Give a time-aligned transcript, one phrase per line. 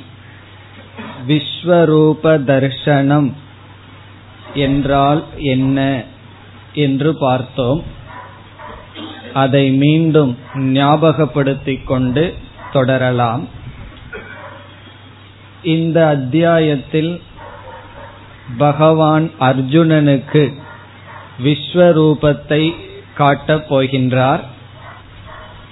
[1.27, 3.28] விஸ்வரூப தர்ஷனம்
[4.64, 5.78] என்றால் என்ன
[6.84, 7.82] என்று பார்த்தோம்
[9.33, 12.35] அதை மீண்டும் ஞாபகப்படுத்திக் கொண்டு
[12.71, 13.48] தொடரலாம்.
[15.63, 17.21] இந்த அத்தியாயத்தில்
[18.57, 20.54] பகவான் அர்ஜுனனுக்கு
[21.43, 22.76] விஸ்வரூபத்தை
[23.15, 24.39] காட்டப் போகின்றார்.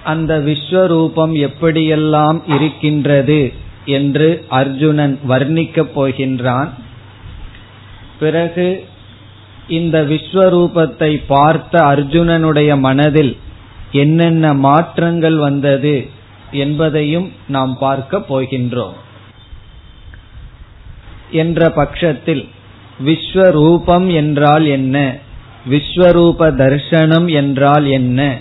[0.04, 3.52] அந்த விஸ்வரூபம் எப்படியெல்லாம் இருக்கின்றது
[3.84, 6.68] என்று அர்ஜுனன் வர்ணிக்கப் போகின்றான்.
[8.18, 8.86] பிறகு
[9.68, 13.38] இந்த விஸ்வரூபத்தை பார்த்த அர்ஜுனனுடைய மனதில்
[13.92, 16.10] என்னென்ன மாற்றங்கள் வந்தது
[16.50, 18.92] என்பதையும் நாம் பார்க்க போகின்றோம்.
[21.30, 22.48] என்ற பட்சத்தில்
[23.04, 25.16] விஸ்வரூபம் என்றால் என்ன?
[25.70, 28.38] விஸ்வரூப தர்சனம் என்றால் என்ன?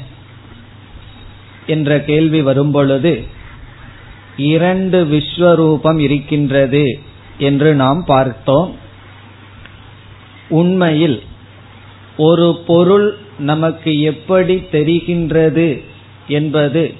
[1.68, 3.28] என்ற கேள்வி வரும்பொழுது
[4.38, 7.00] இரண்டு விஸ்வரூபம் இருக்கின்றது
[7.38, 8.76] என்று நாம் பார்த்தோம்.
[10.50, 11.24] உண்மையில்
[12.18, 15.84] ஒரு பொருள் நமக்கு எப்படி தெரிகின்றது
[16.28, 16.94] என்பது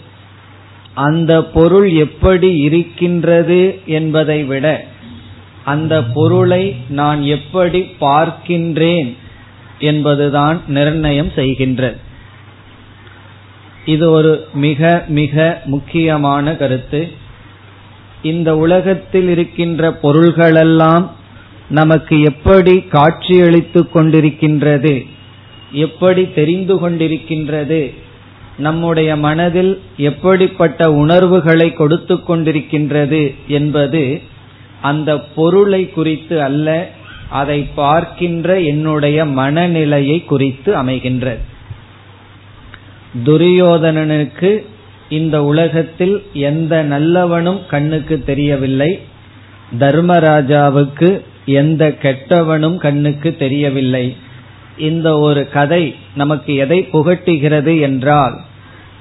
[0.94, 4.86] அந்த பொருள் எப்படி இருக்கின்றது என்பதை விட
[5.64, 9.16] அந்த பொருளை நான் எப்படி பார்க்கின்றேன்
[9.80, 11.96] என்பதுதான் நிர்ணயம் செய்கின்றது.
[13.86, 17.12] இது ஒரு மிக மிக முக்கியமான கருத்து.
[18.22, 21.10] இந்த உலகத்தில் இருக்கின்ற பொருள்களெல்லாம்
[21.70, 25.08] நமக்கு எப்படி காட்சியளித்துக் கொண்டிருக்கின்றது
[25.72, 27.94] எப்படி தெரிந்து கொண்டிருக்கின்றது?
[28.58, 34.22] நம்முடைய மனதில் எப்படிப்பட்ட உணர்வுகளை கொடுத்து கொண்டிருக்கின்றது என்பது
[34.82, 36.90] அந்த பொருளை குறித்து அல்ல
[37.30, 41.38] அதை பார்க்கின்ற என்னுடைய மனநிலையை குறித்து அமைகின்றது.
[43.26, 44.64] துரியோதனனுக்கு
[45.10, 49.00] இந்த உலகத்தில் எந்த நல்லவனும் கண்ணுக்கு தெரியவில்லை.
[49.80, 54.16] தர்மராஜாவுக்கு எந்த கெட்டவனும் கண்ணுக்கு தெரியவில்லை.
[54.78, 58.36] இந்த ஒரு கதை நமக்கு எதை புகட்டுகிறது என்றால்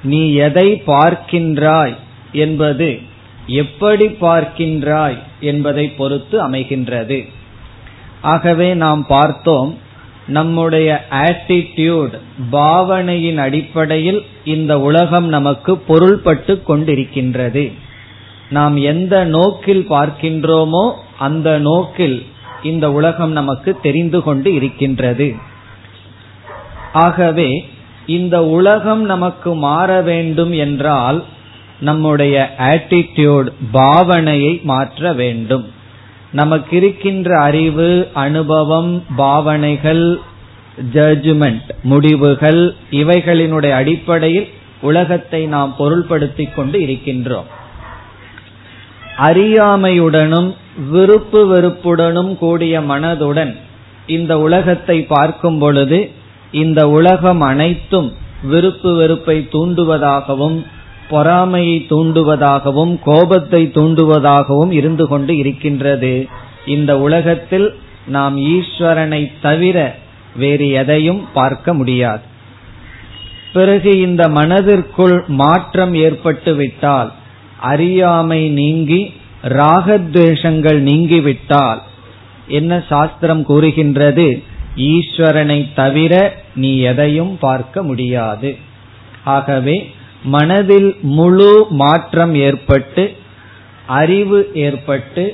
[0.02, 1.94] நீ எதை பார்க்கின்றாய்
[2.32, 3.00] என்பது
[3.46, 7.24] எப்படி பார்க்கின்றாய் என்பதை பொறுத்து அமைகின்றது.
[8.20, 9.78] ஆகவே நாம் பார்த்தோம்
[10.26, 12.14] நம்முடைய ஆட்டிடியூட்
[12.50, 17.72] பாவனையின் அடிப்படையில் இந்த உலகம் நமக்கு பொருள்பட்டு கொண்டிருக்கின்றது.
[18.50, 22.26] நாம் எந்த நோக்கில் பார்க்கின்றோமோ அந்த நோக்கில்
[22.62, 25.34] இந்த உலகம் நமக்கு தெரிந்து கொண்டு இருக்கின்றது.
[27.04, 27.50] ஆகவே
[28.16, 31.18] இந்த உலகம் நமக்கு மாற வேண்டும் என்றால்
[31.80, 35.64] நம்முடைய ஆட்டிடியூட் பாவனையை மாற்ற வேண்டும்.
[36.32, 37.88] நமக்கு இருக்கின்ற அறிவு
[38.24, 40.04] அனுபவம் பாவனைகள்
[40.94, 44.48] ஜட்ஜ்மெண்ட் முடிவுகள் இவைகளினுடைய அடிப்படையில்
[44.80, 47.48] உலகத்தை நாம் பொருள்படுத்திக் கொண்டு இருக்கின்றோம்.
[49.18, 50.50] அறியாமையுடனும்
[50.90, 53.52] விருப்பு வெறுப்புடனும் கூடிய மனதுடன்
[54.16, 55.98] இந்த உலகத்தை பார்க்கும் பொழுது
[56.52, 58.12] இந்த உலகம் அனைத்தும்
[58.42, 60.64] விருப்பு வெறுப்பை தூண்டுவதாகவும்
[61.08, 66.28] பொறாமையை தூண்டுவதாகவும் கோபத்தை தூண்டுவதாகவும் இருந்து கொண்டு இருக்கின்றது.
[66.66, 67.74] இந்த உலகத்தில்
[68.06, 69.94] நாம் ஈஸ்வரனை தவிர
[70.36, 72.20] வேறு எதையும் பார்க்க முடியாது.
[73.52, 77.12] பிறகு இந்த மனதிற்குள் மாற்றம் ஏற்பட்டு விட்டால்
[77.60, 81.82] அறியாமை நீங்கி ராகத்வேஷங்கள் நீங்கிவிட்டால்
[82.48, 84.42] என்ன சாஸ்திரம் கூறுகின்றது?
[84.76, 86.14] ஈஸ்வரனை தவிர
[86.54, 88.50] நீ எதையும் பார்க்க முடியாது.
[89.24, 89.76] ஆகவே
[90.22, 93.04] மனதில் முழு மாற்றம் ஏற்பட்டு
[93.86, 95.24] அறிவு ஏற்பட்டு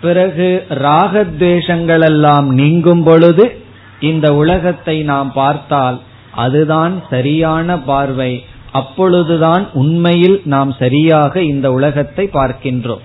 [0.00, 3.62] பிறகு ராகத்வேஷங்களெல்லாம் நீங்கும் பொழுது
[4.00, 6.00] இந்த உலகத்தை நாம் பார்த்தால்
[6.34, 8.32] அதுதான் சரியான பார்வை.
[8.72, 13.04] அப்பொழுதுதான் உண்மையில் நாம் சரியாக இந்த உலகத்தை பார்க்கின்றோம்.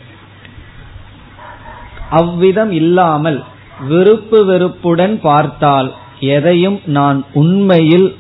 [2.10, 3.44] அவ்விதம் இல்லாமல்
[3.80, 8.16] விருப்பு வெறுப்புடன் பார்த்தால் எதையும் நான் உண்மையில்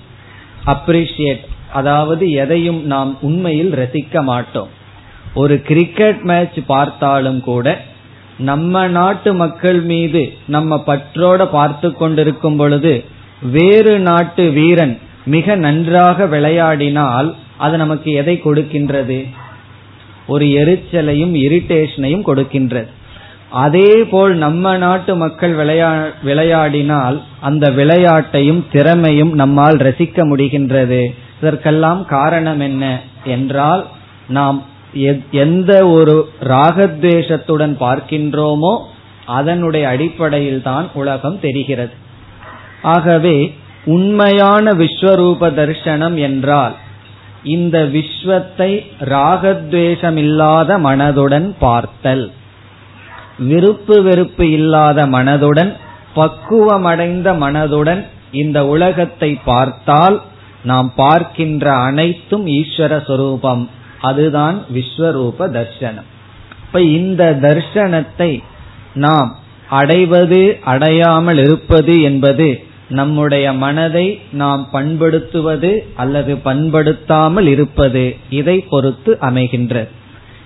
[0.66, 1.44] அப்ரிஷியேட்
[1.74, 4.68] அதாவது எதையும் நாம் உண்மையில் ரசிக்க மாட்டோம்.
[5.34, 7.82] ஒரு கிரிக்கெட் மேட்ச் பார்த்தாலும் கூட
[8.38, 13.04] நம்ம நாட்டு மக்கள் மீது நம்ம பற்றோட பார்த்து கொண்டிருக்கும் பொழுது
[13.42, 19.30] வேறு நாட்டு வீரன் மிக நன்றாக விளையாடினால் அது நமக்கு எதை கொடுக்கின்றது?
[20.28, 22.88] ஒரு எரிச்சலையும் இரிட்டேஷனையும் கொடுக்கின்றது.
[23.64, 25.90] அதே போல் நம்ம நாட்டு மக்கள் விளையா
[26.28, 27.18] விளையாடினால்
[27.48, 31.02] அந்த விளையாட்டையும் திறமையும் நம்மால் ரசிக்க முடிகின்றது.
[31.40, 32.84] இதற்கெல்லாம் காரணம் என்ன
[33.36, 33.84] என்றால்
[34.38, 34.60] நாம்
[35.44, 36.16] எந்த ஒரு
[36.54, 38.74] ராகத்வேஷத்துடன் பார்க்கின்றோமோ
[39.38, 41.94] அதனுடைய அடிப்படையில் தான் உலகம் தெரிகிறது.
[42.94, 43.38] ஆகவே
[43.96, 46.76] உண்மையான விஸ்வரூப தரிசனம் என்றால்
[47.56, 48.72] இந்த விஸ்வத்தை
[49.14, 52.26] ராகத்வேஷமில்லாத மனதுடன் பார்த்தல்.
[53.38, 55.74] விருப்பு வெறுப்பு இல்லாத மனதுடன்
[56.16, 60.22] பக்குவமடைந்த மனதுடன் இந்த உலகத்தை பார்த்தால்
[60.64, 63.70] நாம் பார்க்கின்ற அனைத்தும் ஈஸ்வர சொரூபம்.
[64.02, 66.10] அதுதான் விஸ்வரூப தர்சனம்.
[66.66, 68.40] இப்ப இந்த தர்சனத்தை
[68.94, 69.36] நாம்
[69.70, 79.88] அடைவது அடையாமல் இருப்பது என்பது நம்முடைய மனதை நாம் பண்படுத்துவது அல்லது பண்படுத்தாமல் இருப்பது இதை பொறுத்து அமைகின்றது.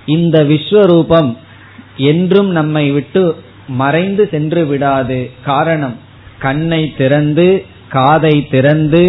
[0.05, 1.37] இந்த விஸ்வரூபம்
[2.07, 3.23] என்றும் நம்மை விட்டு
[3.81, 5.19] மறைந்து சென்று விடாது.
[5.45, 5.95] காரணம்
[6.39, 7.47] கண்ணை திறந்து
[7.89, 9.03] காதை திறந்து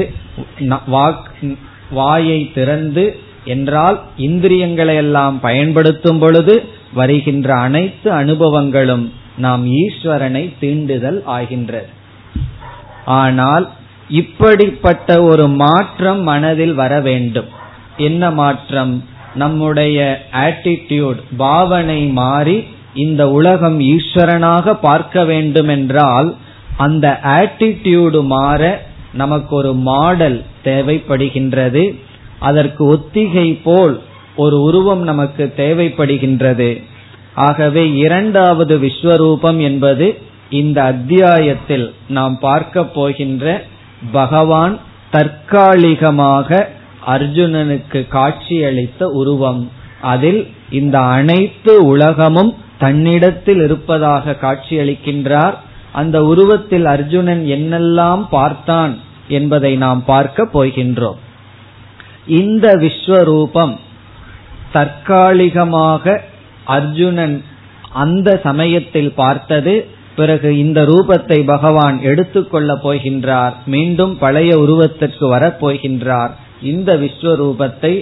[1.90, 3.04] வாயை திறந்து
[3.44, 6.54] என்றால் இந்திரியங்களை எல்லாம் பயன்படுத்தும் பொழுது
[6.94, 9.04] வருகின்ற அனைத்து அனுபவங்களும்
[9.44, 11.90] நாம் ஈஸ்வரனை தீண்டுதல் ஆகின்றது.
[13.20, 13.66] ஆனால்
[14.20, 17.48] இப்படிப்பட்ட ஒரு மாற்றம் மனதில் வர வேண்டும்.
[18.08, 18.94] என்ன மாற்றம்?
[19.34, 19.98] நம்முடைய
[20.44, 22.58] ஆட்டிடியூட் பாவனை மாறி
[22.94, 26.36] இந்த உலகம் ஈஸ்வரனாக பார்க்க வேண்டும் என்றால்
[26.76, 28.82] அந்த ஆட்டிடியூடு மாற
[29.12, 31.94] நமக்கு ஒரு மாடல் தேவைப்படுகின்றது.
[32.38, 34.00] அதற்கு ஒத்திகை போல்
[34.36, 36.82] ஒரு உருவம் நமக்கு தேவைப்படுகின்றது.
[37.34, 40.18] ஆகவே இரண்டாவது விஸ்வரூபம் என்பது
[40.50, 43.64] இந்த அத்தியாயத்தில் நாம் பார்க்க போகின்ற
[44.12, 44.78] பகவான்
[45.10, 46.68] தற்காலிகமாக
[47.06, 49.70] அர்ஜுனனுக்கு காட்சியளித்த உருவம்.
[50.00, 55.56] அதில் இந்த அனைத்து உலகமும் தன்னிடத்தில் இருப்பதாக காட்சியளிக்கின்றார்.
[55.92, 58.92] அந்த உருவத்தில் அர்ஜுனன் என்னெல்லாம் பார்த்தான்
[59.28, 61.20] என்பதை நாம் பார்க்க போகின்றோம்.
[62.40, 63.74] இந்த விஸ்வரூபம்
[64.72, 66.04] தற்காலிகமாக
[66.76, 67.36] அர்ஜுனன்
[68.02, 69.74] அந்த சமயத்தில் பார்த்தது.
[70.16, 73.54] பிறகு இந்த ரூபத்தை பகவான் எடுத்துக்கொள்ள போகின்றார்.
[73.66, 76.32] மீண்டும் பழைய உருவத்திற்கு வரப்போகின்றார்
[76.70, 77.92] இந்த விஸ்வரூபத்தை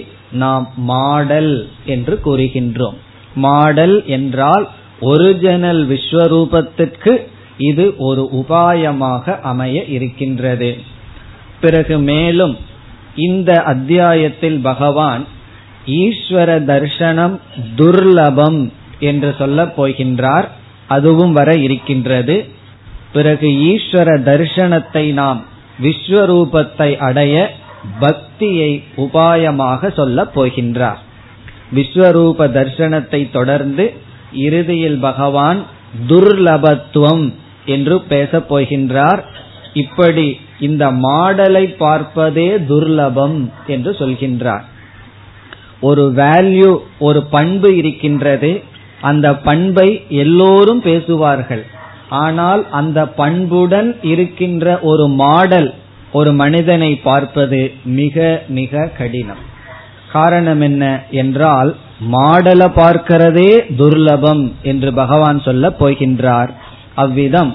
[0.43, 1.53] நாம் மாடல்
[1.85, 2.97] என்று கூறுகின்றோம்.
[3.35, 7.27] மாடல் என்றால் ஒரிஜினல் விஸ்வரூபத்திற்கு
[7.57, 10.77] இது ஒரு உபாயமாக அமைய இருக்கின்றது.
[11.61, 12.57] பிறகு மேலும்
[13.15, 15.25] இந்த அத்தியாயத்தில் பகவான்
[15.85, 17.39] ஈஸ்வர தர்சனம்
[17.75, 20.47] துர்லபம் என்று சொல்ல போகின்றார்.
[20.87, 22.45] அதுவும் வர இருக்கின்றது.
[23.13, 25.45] பிறகு ஈஸ்வர தர்சனத்தை நாம்
[25.81, 27.55] விஸ்வரூபத்தை அடைய
[27.99, 30.97] பக்தியை உபாயமாக சொல்லப் போகின்றார்.
[31.75, 33.93] விஸ்வரூப தர்சனத்தை தொடர்ந்து
[34.33, 35.65] இறுதியில் பகவான்
[36.07, 37.33] துர்லபத்துவம்
[37.65, 39.21] என்று பேசப் போகின்றார்.
[39.73, 44.65] இப்படி இந்த மாடலை பார்ப்பதே துர்லபம் என்று சொல்கின்றார்.
[45.81, 48.63] ஒரு வேல்யூ ஒரு பண்பு இருக்கின்றது.
[49.01, 51.65] அந்த பண்பை எல்லோரும் பேசுவார்கள்.
[52.09, 55.73] ஆனால் அந்த பண்புடன் இருக்கின்ற ஒரு மாடல்
[56.11, 59.43] ஒரு மனிதனை பார்ப்பது மிக மிக கடினம்.
[60.11, 61.69] காரணம் என்ன என்றால்
[62.13, 66.51] மாடலை பார்க்கிறதே துர்லபம் என்று பகவான் சொல்ல போகின்றார்.
[66.95, 67.51] அவ்விதம்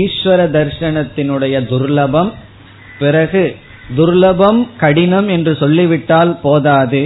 [0.00, 2.30] ஈஸ்வர தர்சனத்தினுடைய துர்லபம்
[2.98, 3.44] பிறகு
[3.96, 7.02] துர்லபம் கடினம் என்று சொல்லிவிட்டால் போதாது.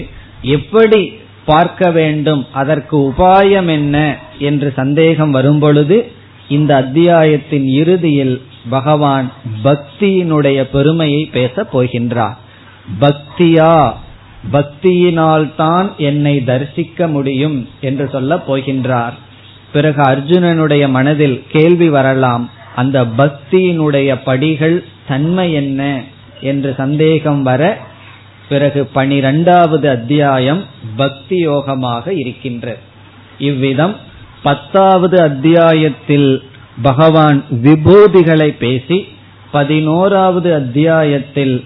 [0.57, 1.03] எப்படி
[1.45, 3.97] பார்க்க வேண்டும் அதற்கு உபாயம் என்ன
[4.39, 5.97] என்று சந்தேகம் வரும்பொழுது
[6.49, 8.37] இந்த அத்தியாயத்தின் இறுதியில்
[8.71, 9.29] பகவான்
[9.65, 12.37] பக்தியினுடைய பெருமையை பேசப் போகின்றார்.
[13.01, 13.75] பக்தியா
[14.51, 19.13] பக்தியினால் தான் என்னை தரிசிக்க முடியும் என்று சொல்ல போகின்றார்.
[19.73, 22.51] பிறகு அர்ஜுனனுடைய மனதில் கேள்வி வரலாம்.
[22.77, 26.03] அந்த பக்தியினுடைய படிகள் தன்மை என்ன
[26.41, 27.79] என்று சந்தேகம் வர
[28.49, 30.65] பிறகு பனிரெண்டாவது அத்தியாயம்
[30.97, 32.81] பக்தி யோகமாக இருக்கின்றது
[33.39, 33.97] இவ்விதம்
[34.43, 36.43] பத்தாவது அத்தியாயத்தில்
[36.83, 39.09] பகவான் விபூதிகளை பேசி
[39.51, 41.65] பதினோராவது அத்தியாயத்தில்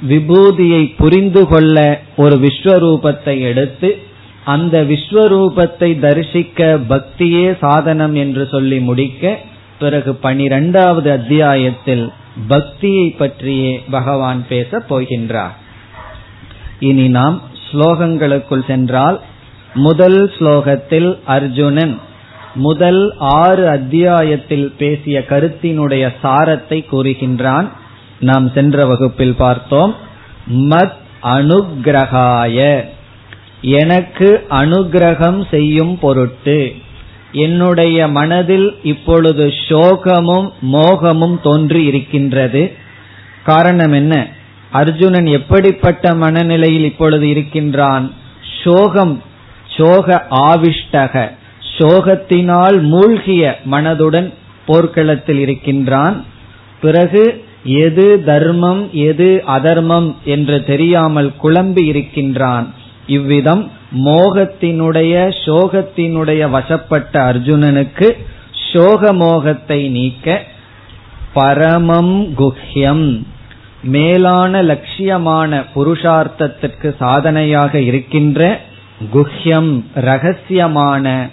[0.00, 3.98] விபூதியை புரிந்து கொள்ள ஒரு விஸ்வரூபத்தை எடுத்து
[4.44, 9.38] அந்த விஸ்வரூபத்தை தரிசிக்க பக்தியே சாதனம் என்று சொல்லி முடிக்க
[9.78, 12.12] பிறகு பனிரெண்டாவது அத்தியாயத்தில்
[12.48, 15.54] பக்தியை பற்றியே பகவான் பேச போகின்றார்.
[16.78, 19.20] இனி நாம் ஸ்லோகங்களுக்குள் சென்றால்
[19.74, 21.98] முதல் ஸ்லோகத்தில் அர்ஜுனன்
[22.54, 27.68] முதல் ஆறு அத்தியாயத்தில் பேசிய கருத்தினுடைய சாரத்தை கூறுகின்றான்.
[28.18, 29.94] நாம் சென்ற வகுப்பில் பார்த்தோம்
[30.54, 30.92] மத்
[31.22, 32.84] அனுகிரகாய.
[33.60, 36.74] எனக்கு அனுகிரகம் செய்யும் பொருட்டு
[37.32, 42.76] என்னுடைய மனதில் இப்பொழுது சோகமும் மோகமும் தோன்றி இருக்கின்றது.
[43.44, 44.28] காரணம் என்ன?
[44.70, 48.12] அர்ஜுனன் எப்படிப்பட்ட மனநிலையில் இப்பொழுது இருக்கின்றான்?
[48.64, 49.22] சோகம்
[49.76, 51.30] சோக ஆவிஷ்டக
[51.78, 54.34] சோகத்தினால் மூழ்கிய மனதுடன்
[54.66, 56.24] போர்க்களத்தில் இருக்கின்றான்.
[56.80, 62.72] பிறகு எது தர்மம் எது அதர்மம் என்று தெரியாமல் குழம்பி இருக்கின்றான்.
[63.06, 63.70] இவ்விதம்
[64.04, 65.14] மோகத்தினுடைய
[65.46, 68.16] சோகத்தினுடைய வசப்பட்ட அர்ஜுனனுக்கு
[68.72, 70.42] சோக மோகத்தை நீக்க
[71.34, 73.24] பரமம் குஹ்யம்
[73.82, 78.60] மேலான லட்சியமான புருஷார்த்தத்திற்கு சாதனையாக இருக்கின்ற
[79.14, 81.30] குஹ்யம் ரகசியமான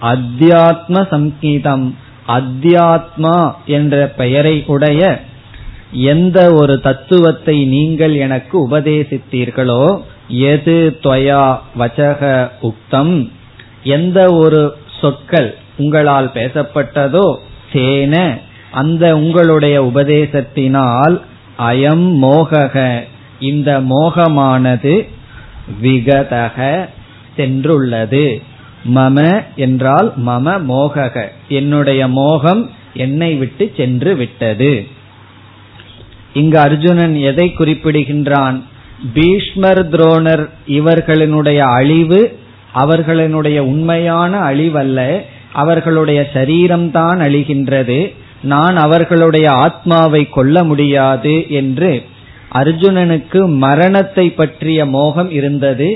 [0.00, 5.20] அத்தியாத்ம சங்கீதம் அத்தியாத்மா என்ற பெயரை உடைய
[5.94, 13.30] எந்த ஒரு தத்துவத்தை நீங்கள் எனக்கு உபதேசித்தீர்களோ எது துவயா வச்சக உக்தம்
[13.82, 17.36] எந்த ஒரு சொற்கள் உங்களால் பேசப்பட்டதோ
[17.72, 21.20] சேன அந்த உங்களுடைய உபதேசத்தினால்
[21.58, 23.02] அயம் மோகக
[23.38, 25.08] இந்த மோகமானது
[25.82, 26.88] விகதக
[27.36, 28.42] சென்றுள்ளது.
[28.94, 34.86] மம என்றால் மம மோகக என்னுடைய மோகம் என்னை விட்டு சென்று விட்டது.
[36.34, 38.56] இங்கு அர்ஜுனன் எதை குறிப்பிடுகின்றான்?
[39.14, 42.38] பீஷ்மர் துரோணர் இவர்களினுடைய அழிவு
[42.74, 45.00] அவர்களினுடைய உண்மையான அழிவல்ல
[45.52, 47.98] அவர்களுடைய சரீரம்தான் அழிகின்றது
[48.42, 52.02] நான் அவர்களுடைய ஆத்மாவை கொல்ல முடியாது என்று
[52.52, 55.88] அர்ஜுனனுக்கு மரணத்தை பற்றிய மோகம் இருந்தது.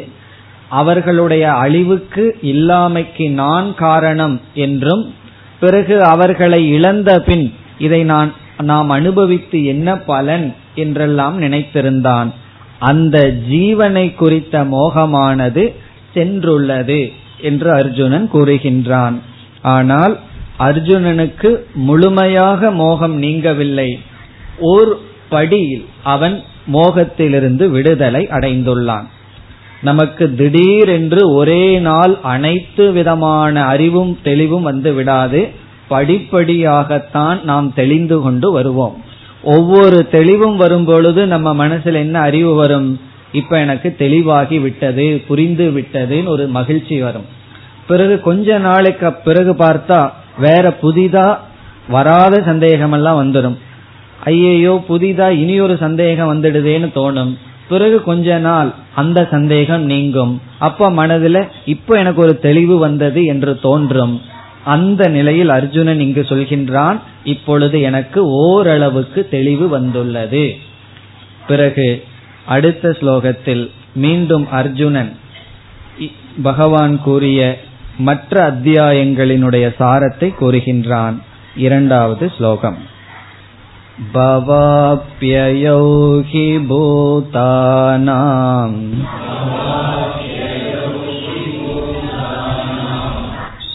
[0.69, 5.15] அவர்களுடைய அழிவுக்கு இல்லாமைக்கு நான் காரணம் என்றும்
[5.61, 12.31] பிறகு அவர்களை இழந்த பின் இதை நான் நாம் அனுபவித்து என்ன பலன் என்றெல்லாம் நினைத்திருந்தான்.
[12.79, 15.75] அந்த ஜீவனை குறித்த மோகமானது
[16.15, 19.15] சென்றுள்ளது என்று அர்ஜுனன் கூறுகின்றான்.
[19.63, 20.19] ஆனால்
[20.59, 23.99] அர்ஜுனனுக்கு முழுமையாக மோகம் நீங்கவில்லை.
[24.59, 29.07] ஒரு படியில் அவன் மோகத்திலிருந்து விடுதலை அடைந்துள்ளான்.
[29.81, 35.49] நமக்கு திடீரென்று ஒரே நாள் அனைத்து விதமான அறிவும் தெளிவும் வந்து விடாது.
[35.91, 38.97] படிப்படியாகத்தான் நாம் தெளிந்து கொண்டு வருவோம்.
[39.43, 43.01] ஒவ்வொரு தெளிவும் வரும் பொழுது நம்ம மனசுல என்ன அறிவு வரும்?
[43.33, 47.27] இப்ப எனக்கு தெளிவாகி விட்டது புரிந்து விட்டதுன்னு ஒரு மகிழ்ச்சி வரும்.
[47.87, 51.37] பிறகு கொஞ்ச நாளைக்கு பிறகு பார்த்தா வேற புதிதா
[51.89, 53.57] வராத சந்தேகம் எல்லாம் வந்துடும்
[54.25, 57.33] ஐயையோ புதிதா இனி ஒரு சந்தேகம் வந்துடுதேன்னு தோணும்.
[57.69, 60.41] பிறகு கொஞ்ச நாள் அந்த சந்தேகம் நீங்கும்.
[60.59, 64.21] அப்ப மனதுல இப்ப எனக்கு ஒரு தெளிவு வந்தது என்று தோன்றும்.
[64.66, 70.56] அந்த நிலையில் அர்ஜுனன் இங்கு சொல்கின்றான் இப்பொழுது எனக்கு ஓரளவுக்கு தெளிவு வந்துள்ளது
[71.48, 72.04] பிறகு
[72.46, 75.22] அடுத்த ஸ்லோகத்தில் மீண்டும் அர்ஜுனன்
[76.44, 77.58] பகவான் கூறிய
[77.98, 81.18] மற்ற அத்தியாயங்களினுடைய சாரத்தை கூறுகின்றான்
[81.58, 82.80] இரண்டாவது ஸ்லோகம்
[84.14, 85.82] भवाप्ययौ
[86.30, 88.80] हि भूतानाम्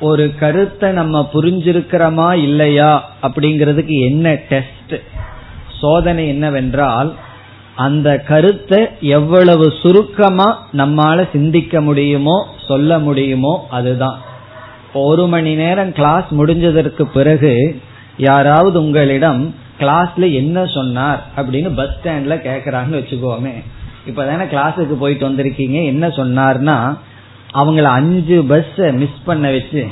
[0.00, 5.02] ஒரு கருத்தை நம்ம புரிஞ்சிருக்கிறோமா இல்லையா அப்படிங்கிறதுக்கு என்ன டெஸ்ட்
[5.80, 7.14] சோதனை என்னவென்றால்
[7.76, 14.18] அந்த கருத்தை எவ்வளவு சுருக்கமா நம்மால சிந்திக்க முடியுமோ சொல்ல முடியுமோ அதுதான்.
[14.92, 17.82] ஒரு மணி நேரம் கிளாஸ் முடிஞ்சதற்கு பிறகு
[18.16, 21.26] யாராவது உங்களிடம் கிளாஸ்ல என்ன சொன்னார்?
[21.36, 23.54] அப்படின்னு பஸ் ஸ்டாண்ட்ல கேக்குறாங்கன்னு வச்சுக்கோமே.
[24.06, 26.98] இப்பதானே கிளாஸுக்கு போயிட்டு வந்திருக்கீங்க என்ன சொன்னார்னா
[27.54, 29.86] அவங்கள அஞ்சு பஸ் மிஸ் பண்ண வச்சு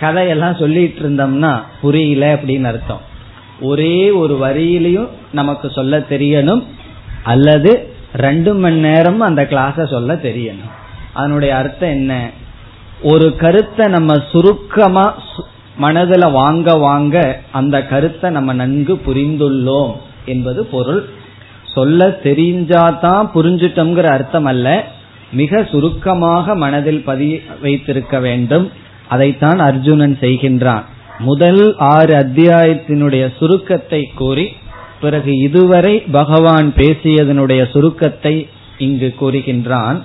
[0.00, 3.07] கதையெல்லாம் சொல்லிட்டு இருந்தோம்னா புரியல அப்படின்னு அர்த்தம்.
[3.60, 6.64] ஒரே ஒரு வரியிலையும் நமக்கு சொல்ல தெரியணும்.
[7.22, 10.70] அல்லது ரெண்டு மணி நேரம் அந்த கிளாஸ சொல்ல தெரியணும்.
[11.12, 12.30] அதனுடைய அர்த்தம் என்ன?
[13.02, 15.22] ஒரு கருத்தை நம்ம சுருக்கமா
[15.76, 21.08] மனதில் வாங்க வாங்க அந்த கருத்தை நம்ம நன்கு புரிந்துள்ளோம் என்பது பொருள்.
[21.74, 24.84] சொல்ல தெரிஞ்சாதான் புரிஞ்சிட்டோங்கிற அர்த்தம் அல்ல.
[25.32, 28.70] மிக சுருக்கமாக மனதில் பதி வைத்திருக்க வேண்டும்.
[29.08, 30.82] அதைத்தான் அர்ஜுனன் செய்கின்றான்.
[31.18, 34.52] முதல் ஆறு அத்தியாயத்தினுடைய சுருக்கத்தை கூறி
[35.00, 38.48] பிறகு இதுவரை பகவான் பேசியதனுடைய சுருக்கத்தை
[38.78, 40.02] இங்கு கூறுகின்றான்.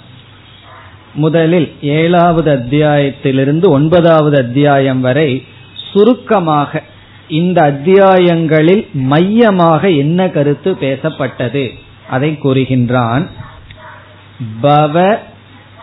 [1.14, 5.44] முதலில் ஏழாவது அத்தியாயத்திலிருந்து ஒன்பதாவது அத்தியாயம் வரை
[5.92, 6.82] சுருக்கமாக
[7.28, 11.70] இந்த அத்தியாயங்களில் மையமாக என்ன கருத்து பேசப்பட்டது
[12.10, 13.30] அதை கூறுகின்றான்.
[14.62, 15.18] பவ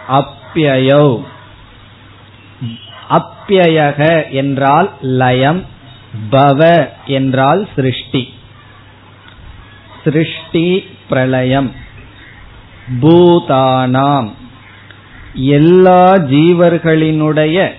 [0.08, 1.04] அப்பியோ
[3.10, 5.64] அப்பியக என்றால் லயம்
[6.30, 8.34] பவ என்றால் சிருஷ்டி.
[10.04, 11.72] சிருஷ்டி பிரளயம்.
[13.00, 14.30] பூதானாம்.
[15.34, 17.70] எல்லா ஜீவர்களினுடைய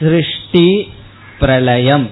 [0.00, 0.92] சிருஷ்டி
[1.38, 2.10] பிரளயம்.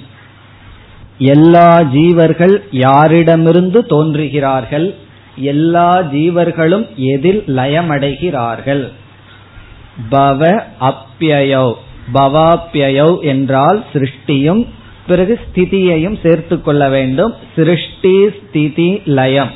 [1.18, 4.94] எல்லா ஜீவர்கள் யாரிடமிருந்து தோன்றுகிறார்கள்?
[5.36, 8.92] எல்லா ஜீவர்களும் எதில் லயமடைகிறார்கள்?
[10.10, 11.74] பவ அப்பியோ
[12.12, 14.66] பவாப்பியோ என்றால் சிருஷ்டியும்
[15.06, 17.34] பிறகு ஸ்திதியையும் சேர்த்து கொள்ள வேண்டும்.
[17.56, 19.50] சிருஷ்டி ஸ்திதி லயம்.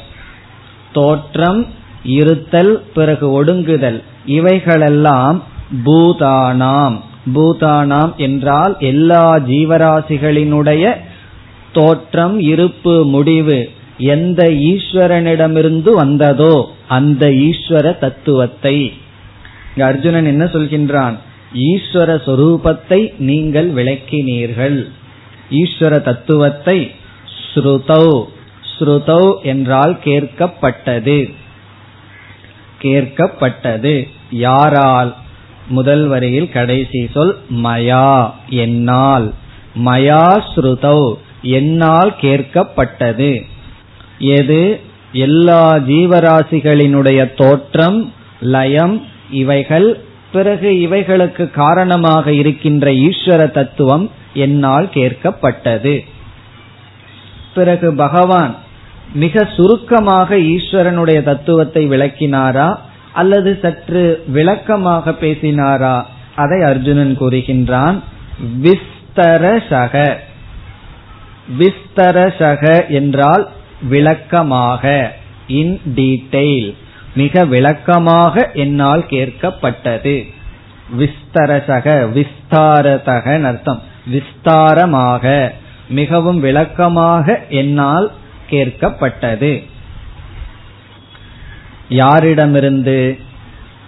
[0.93, 1.67] தோற்றம்
[2.03, 4.03] இருத்தல் பிறகு ஒடுங்குதல்.
[4.27, 5.43] இவைகளெல்லாம்
[5.85, 6.97] பூதானாம்.
[7.35, 10.97] பூதானாம் என்றால் எல்லா ஜீவராசிகளினுடைய
[11.73, 18.93] தோற்றம் இருப்பு முடிவு எந்த ஈஸ்வரனிடமிருந்து வந்ததோ அந்த ஈஸ்வர தத்துவத்தை.
[19.77, 21.17] அர்ஜுனன் என்ன சொல்கின்றான்?
[21.53, 24.89] ஈஸ்வர சொரூபத்தை நீங்கள் விளக்கினீர்கள்.
[25.51, 26.91] ஈஸ்வர தத்துவத்தை
[27.55, 28.25] ஸ்ருதௌ
[28.79, 31.35] ஸ்ருதௌ என்றால் கேட்கப்பட்டது.
[32.83, 34.09] கேட்கப்பட்டது.
[34.31, 35.15] யாரால்?
[35.69, 39.33] முதல் வரையில் கடைசி சொல் மயா என்னால்.
[39.85, 43.47] மயா ஸ்ருதௌ என்னால் கேட்கப்பட்டது.
[44.19, 44.81] எது?
[45.13, 56.05] எல்லா ஜீவராசிகளினுடைய தோற்றம் லயம் இவைகள் பிறகு இவைகளுக்கு காரணமாக இருக்கின்ற ஈஸ்வர தத்துவம் என்னால் கேட்கப்பட்டது.
[57.55, 58.55] பிறகு பகவான்
[59.15, 62.79] மிக சுருக்கமாக ஈஸ்வரனுடைய தத்துவத்தை விளக்கினாரா
[63.13, 65.97] அல்லது சற்று விளக்கமாக பேசினாரா
[66.35, 67.97] அதை அர்ஜுனன் கூறுகின்றான்.
[68.63, 69.95] விஸ்தரசக.
[71.59, 73.49] விஸ்தரசக என்றால்
[73.83, 75.13] விளக்கமாக
[75.47, 76.75] இன் டீட்டெயில்
[77.15, 80.35] மிக விளக்கமாக என்னால் கேட்கப்பட்டது.
[80.99, 83.83] விஸ்தரசக விஸ்தாரதக அர்த்தம்.
[84.13, 85.53] விஸ்தாரமாக
[85.89, 88.13] மிகவும் விளக்கமாக என்னால்
[88.51, 89.65] கேட்கப்பட்டது.
[91.89, 93.19] யாரிடமிருந்து?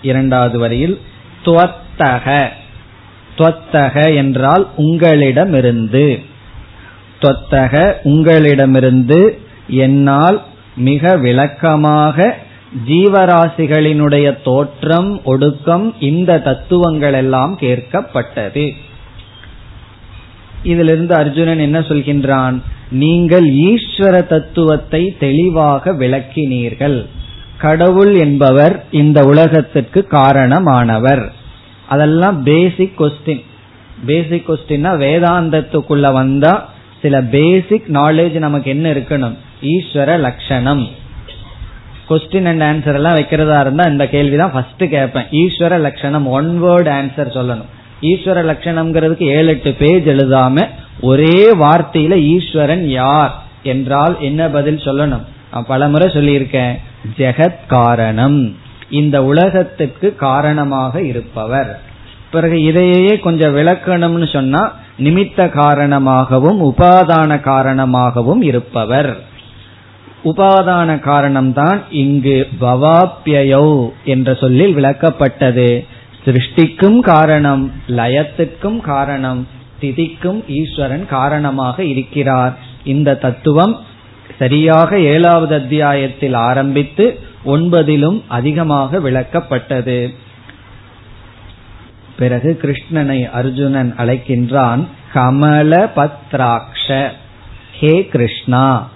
[0.02, 1.00] இரண்டாவது வரியில்
[1.44, 2.48] துவத்தக.
[3.38, 6.22] துவத்தக என்றால் உங்களிடமிருந்து.
[7.20, 10.44] துவத்தக உங்களிடமிருந்து என்னால்
[10.76, 12.36] மிக விளக்கமாக
[12.88, 18.72] ஜீவராசிகளினுடைய தோற்றம் ஒடுக்கம் இந்த தத்துவங்கள் எல்லாம் கேட்கப்பட்டது.
[20.62, 22.62] இதிலிருந்து அர்ஜுனன் என்ன சொல்கின்றான்?
[22.90, 27.06] நீங்கள் ஈஸ்வர தத்துவத்தை தெளிவாக விளக்கினீர்கள்.
[27.58, 31.28] கடவுள் என்பவர் இந்த உலகத்திற்கு காரணமானவர்.
[31.88, 33.44] அதெல்லாம் பேசிக் கொஸ்டின்
[34.06, 39.34] பேசிக் கொஸ்டின்னா வேதாந்தத்துக்குள்ள வந்தா சில பேசிக் நாலேஜ் நமக்கு என்ன இருக்கணும்?
[39.62, 40.88] ஈஸ்வர லட்சணம்.
[42.10, 45.24] கொஸ்டின் அண்ட் ஆன்சர் எல்லாம் வைக்கிறதா இருந்தா இந்த கேள்விதான் ஃபர்ஸ்ட் கேட்பேன்.
[45.30, 47.64] ஈஸ்வர லட்சணம் ஒன் வேர்ட் ஆன்சர் சொல்லணும்.
[48.02, 50.66] ஈஸ்வர லட்சணம்ங்கிறதுக்கு ஏழு எட்டு பேஜ் எழுதாம
[51.00, 55.24] ஒரே வார்த்தையில ஈஸ்வரன் யார் என்றால் என்ன பதில் சொல்லணும்?
[55.52, 56.78] நான் பலமுறை சொல்லியிருக்கேன்.
[57.16, 58.56] ஜெகத் காரணம்.
[58.90, 61.80] இந்த உலகத்துக்கு காரணமாக இருப்பவர்.
[62.30, 69.20] பிறகு இதையே கொஞ்சம் விளக்கணும்னு சொன்னா நிமித்த காரணமாகவும் உபாதான காரணமாகவும் இருப்பவர்.
[70.24, 75.84] உபாதான காரணம்தான் இங்கு பவாப்பியோ என்ற சொல்லில் விளக்கப்பட்டது.
[76.24, 79.48] சிருஷ்டிக்கும் காரணம் லயத்துக்கும் காரணம்
[79.80, 82.58] திதிக்கும் ஈஸ்வரன் காரணமாக இருக்கிறார்.
[82.84, 83.78] இந்த தத்துவம்
[84.38, 90.14] சரியாக ஏழாவது அத்தியாயத்தில் ஆரம்பித்து ஒன்பதிலும் அதிகமாக விளக்கப்பட்டது.
[92.18, 97.08] பிறகு கிருஷ்ணனை அர்ஜுனன் அழைக்கின்றான் கமல பத்ராட்ச
[97.78, 98.88] ஹே கிருஷ்ணா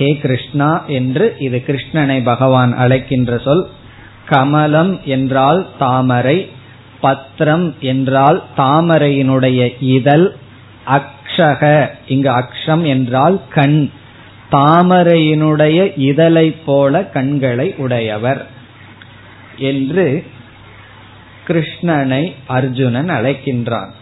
[0.00, 3.62] ஹே கிருஷ்ணா என்று இது கிருஷ்ணனை பகவான் அழைக்கின்ற சொல்.
[4.28, 6.36] கமலம் என்றால் தாமரை
[7.00, 10.26] பத்திரம் என்றால் தாமரையினுடைய இதழ்
[10.86, 11.62] அக்ஷக
[12.06, 13.90] இங்கு அக்ஷம் என்றால் கண்.
[14.52, 18.46] தாமரையினுடைய இதழை போல கண்களை உடையவர்
[19.70, 20.24] என்று
[21.46, 23.92] கிருஷ்ணனை அர்ஜுனன் அழைக்கின்றான்.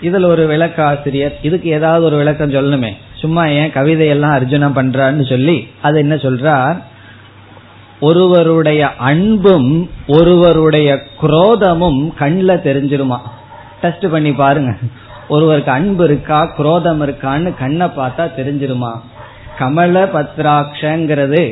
[0.00, 2.92] இதில் ஒரு விளக்காசிரியர் இதுக்கு ஏதாவது ஒரு விளக்கம் சொல்லணுமே?
[3.22, 6.78] சும்மா ஏன் கவிதையெல்லாம் அர்ஜுனன் பண்றான்னு சொல்லி அது என்ன சொல்றார்?
[8.00, 9.68] ஒருவருடைய அன்பும்
[10.06, 10.88] ஒருவருடைய
[11.22, 13.18] குரோதமும் கண்ணில் தெரிஞ்சிருமா?
[13.80, 14.72] டெஸ்ட் பண்ணி பாருங்க.
[15.28, 18.92] ஒருவருக்கு அன்பு இருக்கா குரோதம் இருக்கான்னு கண்ணை பார்த்தா தெரிஞ்சிருமா?
[19.58, 21.42] கமல பத்ராட்சங்கிறது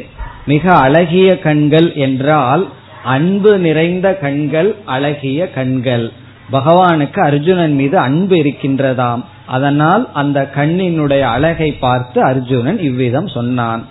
[0.47, 2.69] மிக அழகிய கண்கள் என்றால்
[3.05, 6.07] அன்பு நிறைந்த கண்கள் அழகிய கண்கள்.
[6.53, 9.23] பகவானுக்கு அர்ஜுனன் மீது அன்பு இருக்கின்றதாம்.
[9.51, 13.83] அதனால் அந்த கண்ணினுடைய அழகை பார்த்து அர்ஜுனன் இவ்விதம் சொன்னான்.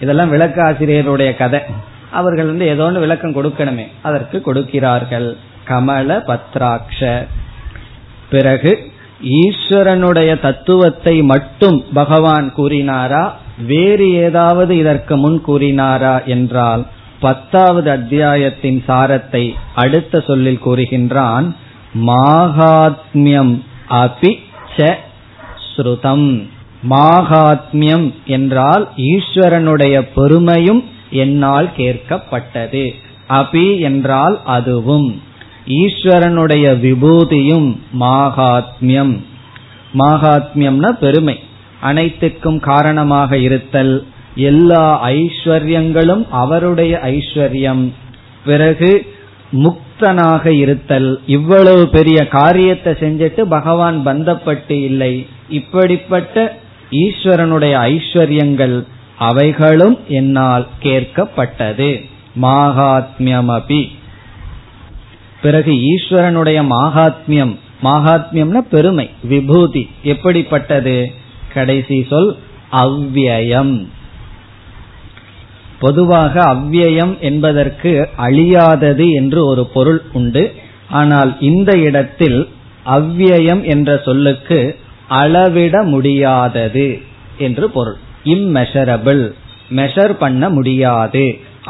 [0.00, 1.60] இதெல்லாம் விளக்காசிரியருடைய கதை.
[2.10, 3.86] அவர்கள் வந்து ஏதோ ஒன்று விளக்கம் கொடுக்கணுமே.
[4.02, 5.28] அதற்கு கொடுக்கிறார்கள்.
[5.68, 7.10] கமல பத்ராட்ச.
[8.30, 8.72] பிறகு
[9.40, 13.24] ஈஸ்வரனுடைய தத்துவத்தை மட்டும் பகவான் கூறினாரா?
[13.66, 16.82] வேறு ஏதாவது இதற்கு முன் கூறினாரா என்றால்
[17.20, 21.46] பத்தாவது அத்தியாயத்தின் சாரத்தை அடுத்த சொல்லில் கூறுகின்றான்
[22.06, 23.54] மாகாத்மியம்
[24.02, 24.32] அபி
[25.76, 26.48] ஸ்ருதம்.
[26.90, 32.94] மாகாத்மியம் என்றால் ஈஸ்வரனுடைய பெருமையும் என்னால் கேட்கப்பட்டது.
[33.28, 35.22] அபி என்றால் அதுவும்.
[35.66, 39.24] ஈஸ்வரனுடைய விபூதியும் மாகாத்மியம்.
[39.98, 41.40] மாகாத்மியம்னா பெருமை.
[41.80, 44.06] அனைத்துக்கும் காரணமாக இருத்தல்.
[44.34, 47.92] எல்லா ஐஸ்வர்யங்களும் அவருடைய ஐஸ்வர்யம்.
[48.44, 49.14] பிறகு
[50.02, 51.20] முக்தனாக இருத்தல்.
[51.26, 55.26] இவ்வளவு பெரிய காரியத்தை செஞ்சுட்டு பகவான் பந்தப்பட்டு இல்லை.
[55.48, 56.56] இப்படிப்பட்ட
[56.90, 58.86] ஈஸ்வரனுடைய ஐஸ்வர்யங்கள்
[59.18, 62.08] அவைகளும் என்னால் கேட்கப்பட்டது.
[62.42, 63.88] மாகாத்மியமபி.
[65.42, 67.58] பிறகு ஈஸ்வரனுடைய மாகாத்மியம்.
[67.82, 69.88] மாகாத்மியம்னா பெருமை விபூதி.
[70.02, 71.12] எப்படிப்பட்டது?
[71.54, 72.36] கடைசி சொல்
[72.72, 73.86] அவ்வியம்.
[75.82, 77.92] பொதுவாக அவ்வியம் என்பதற்கு
[78.26, 80.44] அழியாதது என்று ஒரு பொருள் உண்டு.
[80.90, 82.38] ஆனால் இந்த இடத்தில்
[82.96, 84.58] அவ்வியம் என்ற சொல்லுக்கு
[85.20, 86.88] அளவிட முடியாதது
[87.38, 87.98] என்று பொருள்.
[88.24, 89.24] இம்மெஷரபிள்
[89.70, 91.24] மெஷர் பண்ண முடியாது.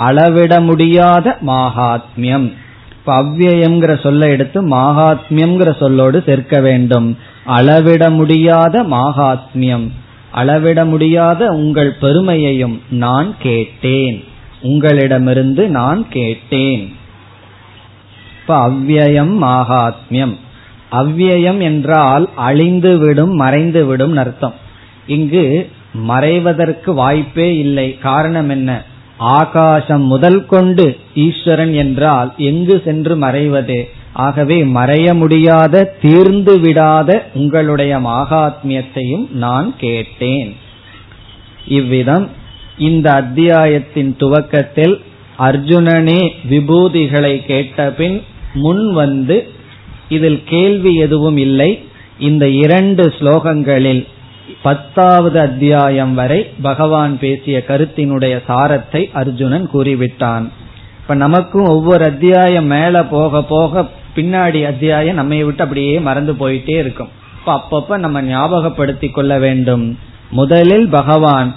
[0.07, 2.46] அளவிட முடியாத மாகாத்மியம்.
[2.94, 7.09] இப்ப அவ்வியம்ங்கிற சொல்ல எடுத்து மாகாத்மியம்ங்கிற சொல்லோடு சேர்க்க வேண்டும்.
[7.57, 9.87] அளவிட முடியாத மாகாத்மியம்.
[10.32, 14.24] அளவிட முடியாத உங்கள் பெருமையையும் நான் கேட்டேன்.
[14.62, 16.84] உங்களிடமிருந்து நான் கேட்டேன்.
[18.40, 20.34] இப்ப அவ்வியம் மாகாத்மியம்
[20.92, 24.54] அவ்வியம் என்றால் அழிந்துவிடும் மறைந்துவிடும் அர்த்தம்.
[25.06, 25.70] இங்கு
[26.08, 27.98] மறைவதற்கு வாய்ப்பே இல்லை.
[27.98, 28.70] காரணம் என்ன?
[29.18, 33.78] ஆகாசம் முதல் கொண்டு ஈஸ்வரன் என்றால் எங்கு சென்று மறைவது?
[34.12, 40.57] ஆகவே மறைய முடியாத தீர்ந்து விடாத உங்களுடைய மாகாத்மியத்தையும் நான் கேட்டேன்.
[41.66, 42.29] இவ்விதம்
[42.79, 45.01] இந்த அத்தியாயத்தின் துவக்கத்தில்
[45.38, 48.22] அர்ஜுனனே விபூதிகளை கேட்டபின்
[48.55, 49.48] முன் வந்து
[50.09, 51.79] இதில் கேள்வி எதுவும் இல்லை.
[52.18, 54.07] இந்த இரண்டு ஸ்லோகங்களில்
[54.62, 60.48] பத்தாவது அத்தியாயம் வரை பகவான் பேசிய கருத்தினுடைய சாரத்தை அர்ஜுனன் கூறிவிட்டான்.
[61.01, 67.09] இப்ப நமக்கும் ஒவ்வொரு அத்தியாயம் மேல போக போக பின்னாடி அத்தியாயம் நம்ம விட்டு அப்படியே மறந்து போயிட்டே இருக்கும்.
[67.38, 69.98] இப்ப அப்பப்ப நம்ம ஞாபகப்படுத்தி கொள்ள வேண்டும்.
[70.31, 71.55] முதலில் பகவான்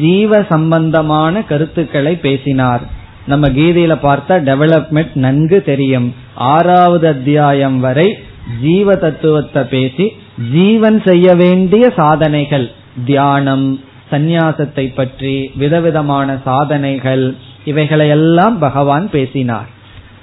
[0.00, 2.80] ஜீவ சம்பந்தமான கருத்துக்களை பேசினார்.
[3.26, 6.14] நம்ம கீதையில பார்த்தா டெவலப்மெண்ட் நன்கு தெரியும்.
[6.34, 8.18] ஆறாவது அத்தியாயம் வரை
[8.62, 10.06] ஜீவ தத்துவத்தை பேசி
[10.52, 12.70] ஜீவன் செய்ய வேண்டிய சாதனைகள்
[13.04, 19.70] தியானம் சந்நியாசத்தை பற்றி விதவிதமான சாதனைகள் இவைகளையெல்லாம் பகவான் பேசினார்.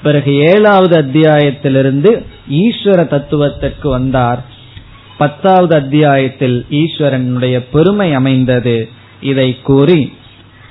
[0.03, 2.27] பிறகு ஏழாவது அத்தியாயத்திலிருந்து
[2.59, 4.43] ஈஸ்வர தத்துவத்திற்கு வந்தார்
[5.19, 8.89] பத்தாவது அத்தியாயத்தில் ஈஸ்வரனுடைய பெருமை அமைந்தது
[9.23, 10.13] இதை கூறி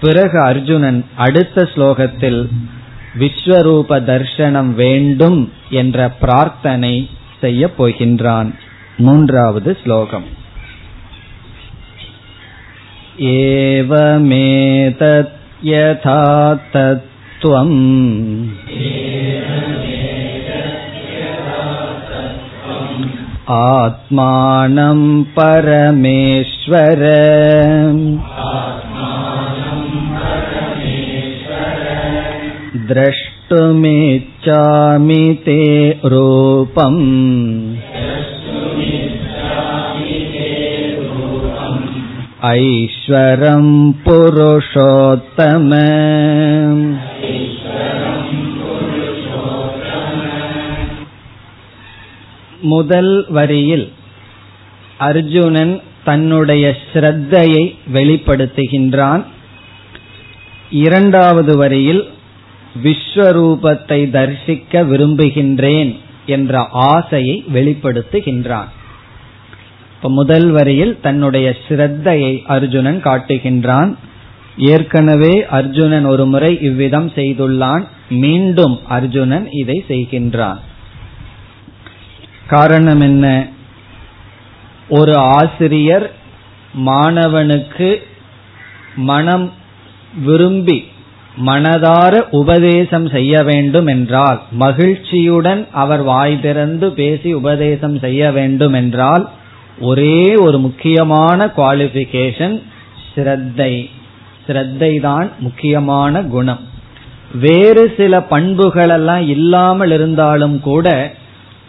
[0.01, 2.49] பிறகு அர்ஜுனன் அடுத்த ஸ்லோகத்தில்
[3.19, 7.09] விஸ்வரூப தர்சனம் வேண்டும் என்ற பிரார்த்தனை
[7.41, 8.53] செய்ய போகின்றான்
[8.97, 10.45] மூன்றாவது ஸ்லோகம்
[13.19, 15.33] एवमेतत्
[15.65, 19.00] यथा तत्त्वम्
[23.55, 24.99] आत्मानं
[25.37, 27.03] परमेश्वर
[32.89, 34.23] द्रष्टुमिच्छामि
[35.45, 35.61] ते
[36.13, 37.03] रूपम्
[42.49, 43.67] ऐश्वरं
[44.05, 45.69] पुरुषोत्तम
[52.62, 53.92] முதல் வரியில்
[54.98, 59.24] அர்ஜுனன் தன்னுடைய ஸ்ரத்தையை வெளிப்படுத்துகின்றான்.
[60.70, 62.08] இரண்டாவது வரியில்
[62.82, 68.70] விஸ்வரூபத்தை தரிசிக்க விரும்புகின்றேன் என்ற ஆசையை வெளிப்படுத்துகின்றான்.
[69.96, 73.94] இப்ப முதல் வரியில் தன்னுடைய ஸ்ரத்தையை அர்ஜுனன் காட்டுகின்றான்.
[74.56, 77.86] ஏற்கனவே அர்ஜுனன் ஒரு முறை இவ்விதம் செய்துள்ளான்.
[78.08, 80.58] மீண்டும் அர்ஜுனன் இதை செய்கின்றான்.
[82.52, 83.26] காரணம் என்ன
[84.88, 86.06] ஒரு ஆசிரியர்
[86.86, 87.90] மாணவனுக்கு
[89.08, 89.46] மனம்
[90.24, 90.78] விரும்பி
[91.46, 99.24] மனதார உபதேசம் செய்ய வேண்டும் என்றால் மகிழ்ச்சியுடன் அவர் வாய் திறந்து பேசி உபதேசம் செய்ய வேண்டும் என்றால்
[99.80, 102.56] ஒரே ஒரு முக்கியமான குவாலிபிகேஷன்
[103.06, 103.72] ஸ்ரத்தை.
[104.46, 106.62] ஸ்ரத்தை தான் முக்கியமான குணம்.
[107.44, 110.88] வேறு சில பண்புகளெல்லாம் இல்லாமல் இருந்தாலும் கூட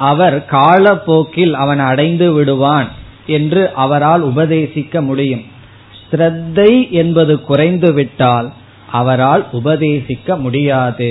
[0.10, 2.90] அவர் காலப்போக்கில் அவன் அடைந்து விடுவான்
[3.38, 5.44] என்று அவரால் உபதேசிக்க முடியும்.
[6.06, 8.48] ஸ்ரத்தை என்பது குறைந்து விட்டால்
[8.92, 11.10] அவரால் உபதேசிக்க முடியாது.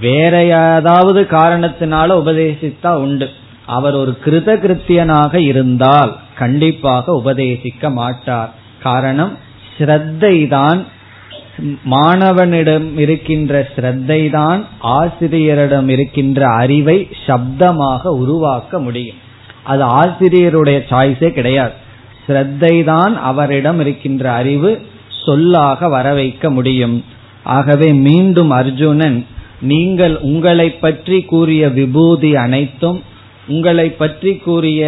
[0.00, 3.26] வேற ஏதாவது காரணத்தினால உபதேசித்தா உண்டு.
[3.76, 8.50] அவர் ஒரு கிருத கிருத்தியனாக இருந்தால் கண்டிப்பாக உபதேசிக்க மாட்டார்.
[8.82, 9.32] காரணம்
[9.76, 10.80] ஸ்ரத்தை தான்
[11.84, 19.20] மாணவனிடம் இருக்கின்ற ஸ்ரத்தை தான் ஆசிரியரிடம் இருக்கின்ற அறிவை சப்தமாக உருவாக்க முடியும்.
[19.62, 21.74] அது ஆசிரியருடைய சாய்ஸே கிடையாது.
[22.26, 24.70] ஸ்ரத்தை தான் அவரிடம் இருக்கின்ற அறிவு
[25.24, 26.96] சொல்லாக வர வைக்க முடியும்.
[27.42, 29.18] ஆகவே மீண்டும் அர்ஜுனன்
[29.60, 33.00] நீங்கள் உங்களை பற்றி கூறிய விபூதி அனைத்தும்
[33.48, 34.82] உங்களை பற்றி கூறிய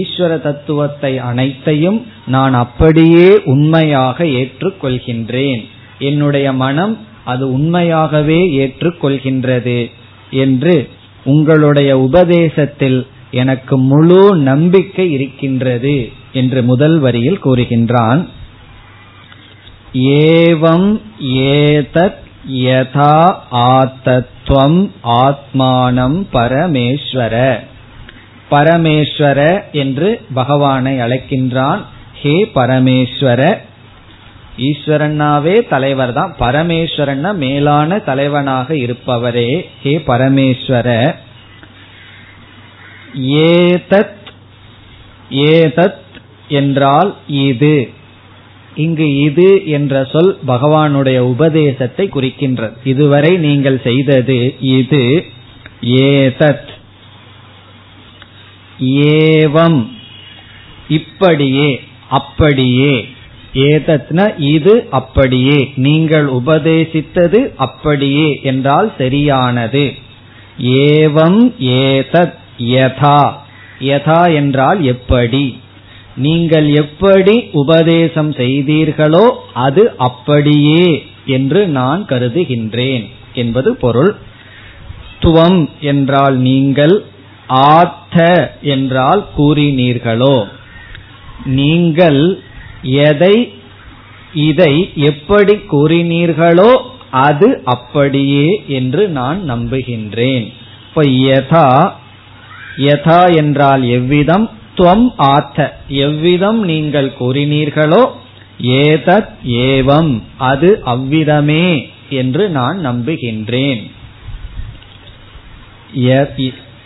[0.00, 5.64] ஈஸ்வர தத்துவத்தை அனைத்தையும் நான் அப்படியே உண்மையாக ஏற்றுக்கொள்கின்றேன்.
[5.98, 9.90] என்னுடைய மனம் அது உண்மையாகவே ஏற்றுக்கொள்கின்றது
[10.30, 10.88] என்று
[11.24, 18.28] உங்களுடைய உபதேசத்தில் எனக்கு முழு நம்பிக்கை இருக்கின்றது என்று முதல் வரியில் கூறுகின்றான்.
[19.92, 27.58] ஏவம் ஏதத் யதா ஆத்தத்வம் ஆத்மானம் பரமேஸ்வர.
[28.50, 31.82] பரமேஸ்வர என்று பகவானை அழைக்கின்றான்.
[32.22, 33.58] ஹே பரமேஸ்வர
[34.58, 39.66] ஈஸ்வரனாவே தலைவர் தான் பரமேஸ்வரன்னா மேலான தலைவனாக இருப்பவரே.
[39.82, 41.14] ஹே பரமேஸ்வர.
[43.14, 44.16] ஏதத்
[45.30, 46.02] ஏதத்
[46.48, 47.90] என்றால் இது.
[48.76, 52.72] இங்கு இது என்ற சொல் பகவானுடைய உபதேசத்தை குறிக்கின்றது.
[52.84, 55.24] இதுவரை நீங்கள் செய்தது இது.
[55.82, 56.68] ஏதத்.
[58.80, 59.88] ஏவம்.
[60.88, 63.08] இப்படியே அப்படியே.
[63.54, 65.72] ஏதத்ன இது அப்படியே.
[65.76, 69.94] நீங்கள் உபதேசித்தது அப்படியே என்றால் சரியானது.
[70.60, 73.32] ஏவம் ஏதத் யதா.
[73.80, 75.58] யதா என்றால் எப்படி?
[76.16, 84.16] நீங்கள் எப்படி உபதேசம் செய்தீர்களோ அது அப்படியே என்று நான் கருதுகின்றேன் என்பது பொருள்.
[85.20, 87.02] துவம் என்றால் நீங்கள்
[87.48, 90.46] ஆத்த என்றால் கூறினீர்களோ.
[91.44, 92.42] நீங்கள்
[92.82, 93.52] எதை
[94.34, 96.70] இதை எப்படி கூறினீர்களோ
[97.10, 100.52] அது அப்படியே என்று நான் நம்புகின்றேன்.
[100.88, 101.92] இப்ப யதா
[102.76, 104.50] யதா என்றால் எவ்விதம்?
[104.76, 105.68] துவம் ஆத்த.
[105.88, 108.02] எவ்விதம் நீங்கள் கூறினீர்களோ
[108.62, 110.22] ஏதத் ஏவம்.
[110.38, 113.90] அது அவ்விதமே என்று நான் நம்புகின்றேன்.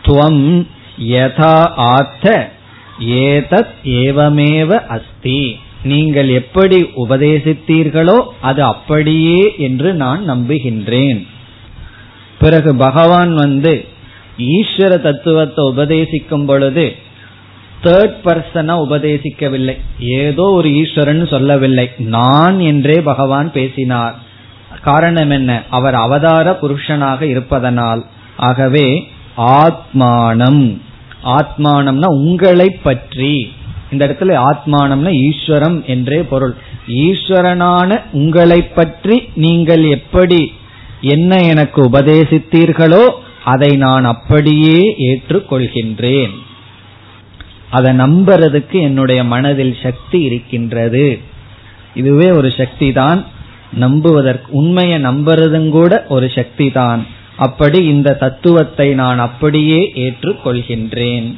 [0.05, 0.67] துவம்
[1.09, 1.57] யதா
[1.93, 2.49] ஆத்த
[3.07, 5.59] ஏதத் ஏவமேவ அஸ்தி.
[5.83, 11.27] நீங்கள் எப்படி உபதேசித்தீர்களோ அது அப்படியே என்று நான் நம்புகின்றேன்.
[12.39, 13.85] பிறகு பகவான் வந்து
[14.39, 16.97] ஈஸ்வர தத்துவத்தை உபதேசிக்கும் பொழுது
[17.83, 19.75] தேர்ட் பர்சனா உபதேசிக்கவில்லை.
[19.99, 21.91] ஏதோ ஒரு ஈஸ்வரன் சொல்லவில்லை.
[21.99, 24.15] நான் என்றே பகவான் பேசினார்.
[24.83, 25.63] காரணம் என்ன?
[25.71, 28.05] அவர் அவதார புருஷனாக இருப்பதனால்.
[28.37, 30.79] ஆகவே ஆத்மானம்.
[31.25, 33.53] ஆத்மானம்னா உங்களை பற்றி.
[33.93, 36.55] இந்த இடத்துல ஆத்மானம்னா ஈஸ்வரம் என்றே பொருள்.
[37.07, 40.41] ஈஸ்வரனான உங்களை பற்றி நீங்கள் எப்படி
[41.15, 43.05] என்ன எனக்கு உபதேசித்தீர்களோ
[43.53, 46.35] அதை நான் அப்படியே ஏற்றுக்கொள்கின்றேன்.
[47.77, 51.07] அதை நம்புறதுக்கு என்னுடைய மனதில் சக்தி இருக்கின்றது.
[52.01, 53.21] இதுவே ஒரு சக்தி தான்
[53.85, 57.03] நம்புவதற்கு உண்மையை நம்புறதும் கூட ஒரு சக்தி தான்
[57.47, 61.29] அப்படி இந்த தத்துவத்தை நான் அப்படியே ஏற்றுக்கொள்கின்றேன்.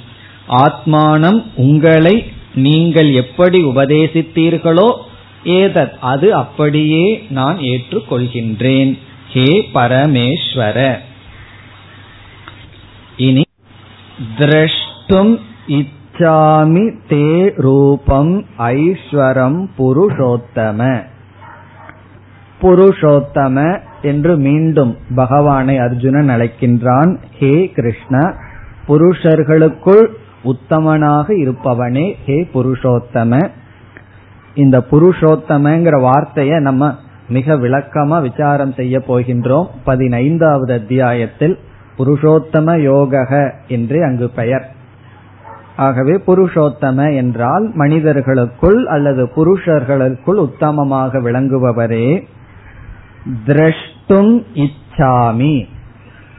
[0.65, 2.15] ஆத்மானம் உங்களை
[2.55, 4.97] நீங்கள் எப்படி உபதேசித்தீர்களோ
[5.45, 8.99] ஏதத் அது அப்படியே நான் ஏற்றுக்கொள்கின்றேன்.
[9.29, 10.99] ஹே பரமேஸ்வர.
[13.17, 13.43] இனி
[14.39, 21.07] திரஷ்டும் இச்சாமி தே ரூபம் ஐஸ்வரம் புருஷோத்தம.
[22.63, 27.17] புருஷோத்தம என்று மீண்டும் பகவானை அர்ஜுனன் அழைக்கின்றான்.
[27.39, 28.35] ஹே கிருஷ்ண
[28.89, 30.07] புருஷர்களுக்குள்
[30.45, 33.49] உத்தமனாக இருப்பவனே ஹே புருஷோத்தம.
[34.55, 36.95] இந்த புருஷோத்தமங்கிற வார்த்தைய நம்ம
[37.29, 39.67] மிக விளக்கமா விசாரம் செய்ய போகின்றோம்.
[39.85, 41.59] பதினைந்தாவது அத்தியாயத்தில்
[41.99, 44.73] புருஷோத்தம யோக என்று அங்கு பெயர்.
[45.77, 52.23] ஆகவே புருஷோத்தம என்றால் மனிதர்களுக்குள் அல்லது புருஷர்களுக்குள் உத்தமமாக விளங்குபவரே.
[53.47, 55.69] திரஷ்டும் இச்சாமி.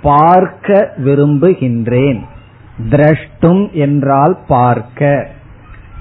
[0.02, 2.20] பார்க்க விரும்புகின்றேன்.
[2.83, 5.29] திரஷ்டும் என்றால் பார்க்க.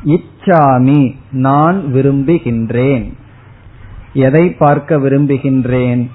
[0.04, 3.12] இச்சாமி நான் விரும்புகின்றேன்.
[4.12, 6.10] எதை பார்க்க விரும்புகின்றேன்?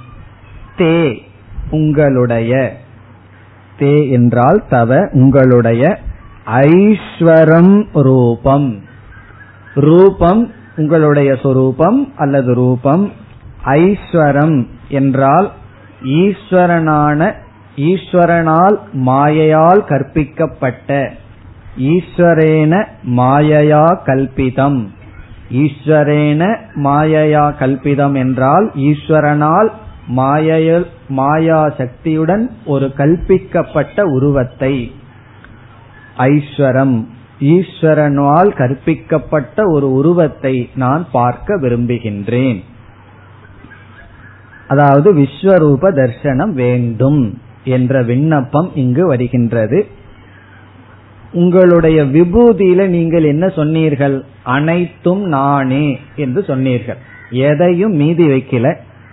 [0.78, 1.18] தே
[1.72, 2.78] உங்களுடைய.
[3.80, 6.00] தே என்றால் தவ உங்களுடைய.
[6.44, 8.82] ஐஸ்வரம் ரூபம்.
[9.76, 13.12] ரூபம் உங்களுடைய சொரூபம் அல்லது ரூபம்.
[13.64, 15.52] ஐஸ்வரம் என்றால்
[16.04, 17.34] ஈஸ்வரனான
[17.88, 21.10] ஈஸ்வரனால் மாயையால் கற்பிக்கப்பட்ட.
[21.78, 22.74] ஈஸ்வரேன
[23.20, 24.80] மாயையா கல்பிதம்.
[25.64, 26.42] ஈஸ்வரேன
[26.76, 29.70] மாயையா கல்பிதம் என்றால் ஈஸ்வரனால்
[30.08, 34.92] மாயையில் மாயா சக்தியுடன் ஒரு கல்பிக்கப்பட்ட உருவத்தை.
[36.16, 36.98] ஐஸ்வரம்
[37.40, 42.60] ஈஸ்வரனால் கற்பிக்கப்பட்ட ஒரு உருவத்தை நான் பார்க்க விரும்புகின்றேன்.
[44.68, 47.22] அதாவது விஸ்வரூப தர்சனம் வேண்டும்.
[47.70, 49.80] என்ற விண்ணப்பம் இங்கு வருகின்றது.
[51.32, 54.16] உங்களுடைய விபூதியில நீங்கள் என்ன சொன்னீர்கள்?
[54.44, 57.00] அனைத்தும் நானே என்று சொன்னீர்கள்.
[57.32, 58.68] எதையும் மீதி வைக்கல.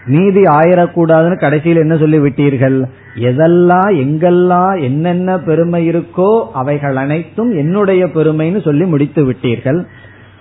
[0.07, 2.79] மீதி ஆயிரக்கூடாதுன்னு கடைசியில் என்ன சொல்லி விட்டீர்கள்?
[3.21, 9.81] எதெல்லாம் எங்கெல்லாம் என்னென்ன பெருமை இருக்கோ அவைகள் அனைத்தும் என்னுடைய பெருமைன்னு சொல்லி முடித்து விட்டீர்கள்.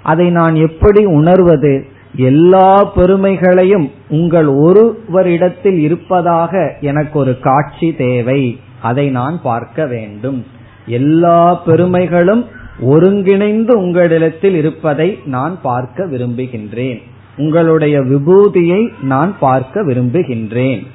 [0.04, 1.73] அதை நான் எப்படி உணர்வது?
[2.17, 8.60] எல்லா பெருமைகளையும் உங்கள் ஒருவரிடத்தில் இருப்பதாக எனக்கு ஒரு காட்சி தேவை.
[8.82, 10.45] அதை நான் பார்க்க வேண்டும்.
[10.86, 12.45] எல்லா பெருமைகளும்
[12.80, 17.01] ஒருங்கிணைந்து உங்களிடத்தில் இருப்பதை நான் பார்க்க விரும்புகின்றேன்.
[17.38, 20.88] உங்களுடைய விபூதியை நான் பார்க்க விரும்புகின்றேன்.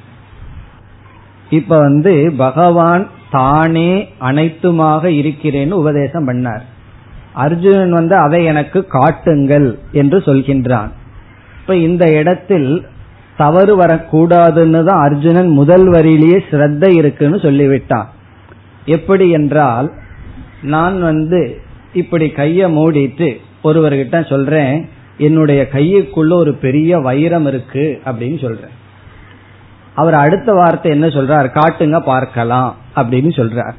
[1.50, 6.60] இப்ப வந்து பகவான் தானே அனைத்துமாக இருக்கிறேன்னு உபதேசம் பண்ணார்.
[7.32, 10.90] அர்ஜுனன் வந்து அதை எனக்கு காட்டுங்கள் என்று சொல்கின்றான்.
[11.60, 12.86] இப்ப இந்த இடத்தில்
[13.36, 18.06] தவறு வரக்கூடாதுன்னு தான் அர்ஜுனன் முதல் வரியிலேயே ஸ்ரத்த இருக்குன்னு சொல்லிவிட்டான்
[18.84, 19.92] எப்படி என்றால்
[20.62, 21.60] நான் வந்து
[21.92, 28.74] இப்படி கைய மூடிட்டு ஒருவர்கிட்ட சொல்றேன் என்னுடைய கையுக்குள்ள ஒரு பெரிய வைரம் இருக்கு அப்படின்னு சொல்றேன்.
[29.94, 31.48] அவர் அடுத்த வார்த்தை என்ன சொல்றார்?
[31.54, 33.72] காட்டுங்க பார்க்கலாம் அப்படின்னு சொல்றார்.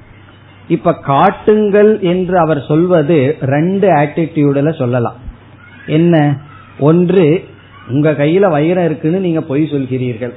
[0.67, 5.15] இப்ப காட்டுங்கள் என்று அவர் சொல்வது ரெண்டு ஆட்டிடியூட்ல சொல்லலாம்.
[5.85, 6.37] என்ன?
[6.79, 7.49] ஒன்று
[7.91, 10.34] உங்க கையில வைரம் இருக்குன்னு நீங்க பொய் சொல்கிறீர்கள்.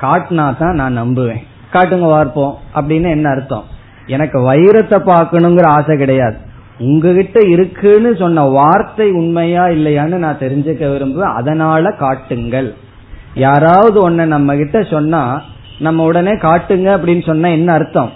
[0.00, 1.44] காட்டினா தான் நான் நம்புவேன்.
[1.72, 2.58] காட்டுங்க பார்ப்போம்.
[2.74, 3.64] அப்படின்னு என்ன அர்த்தம்?
[4.06, 6.36] எனக்கு வைரத்தை பார்க்கணுங்கிற ஆசை கிடையாது.
[6.78, 11.34] உங்ககிட்ட இருக்குன்னு சொன்ன வார்த்தை உண்மையா இல்லையான்னு நான் தெரிஞ்சுக்க விரும்புவேன்.
[11.34, 12.74] அதனால காட்டுங்கள்.
[13.34, 15.42] யாராவது ஒன்ன நம்ம கிட்ட சொன்னா
[15.78, 18.12] நம்ம உடனே காட்டுங்க அப்படின்னு சொன்னா என்ன அர்த்தம்?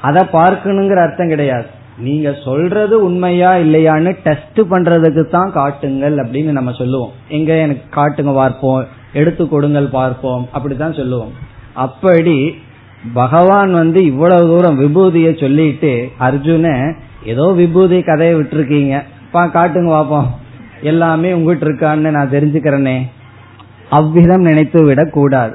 [0.00, 1.66] அதை பார்க்கணுங்கிற அர்த்தம் கிடையாது.
[1.98, 7.10] நீங்க சொல்றது உண்மையா இல்லையான்னு டெஸ்ட் பண்றதுக்கு தான் காட்டுங்கள் அப்படின்னு நம்ம சொல்லுவோம்.
[7.28, 11.32] எங்க எனக்கு காட்டுங்க பார்ப்போம் எடுத்து கொடுங்கள் பார்ப்போம் அப்படித்தான் சொல்லுவோம்.
[11.72, 12.54] அப்படி
[13.14, 19.02] பகவான் வந்து இவ்வளவு தூரம் விபூதிய சொல்லிட்டு அர்ஜுன ஏதோ விபூதி கதையை விட்டுருக்கீங்க.
[19.30, 20.40] பா காட்டுங்க பார்ப்போம்.
[20.82, 23.02] எல்லாமே உங்ககிட்ட இருக்கான்னு நான் தெரிஞ்சுக்கிறேனே.
[23.90, 25.54] அவ்விதம் நினைத்து விடக்கூடாது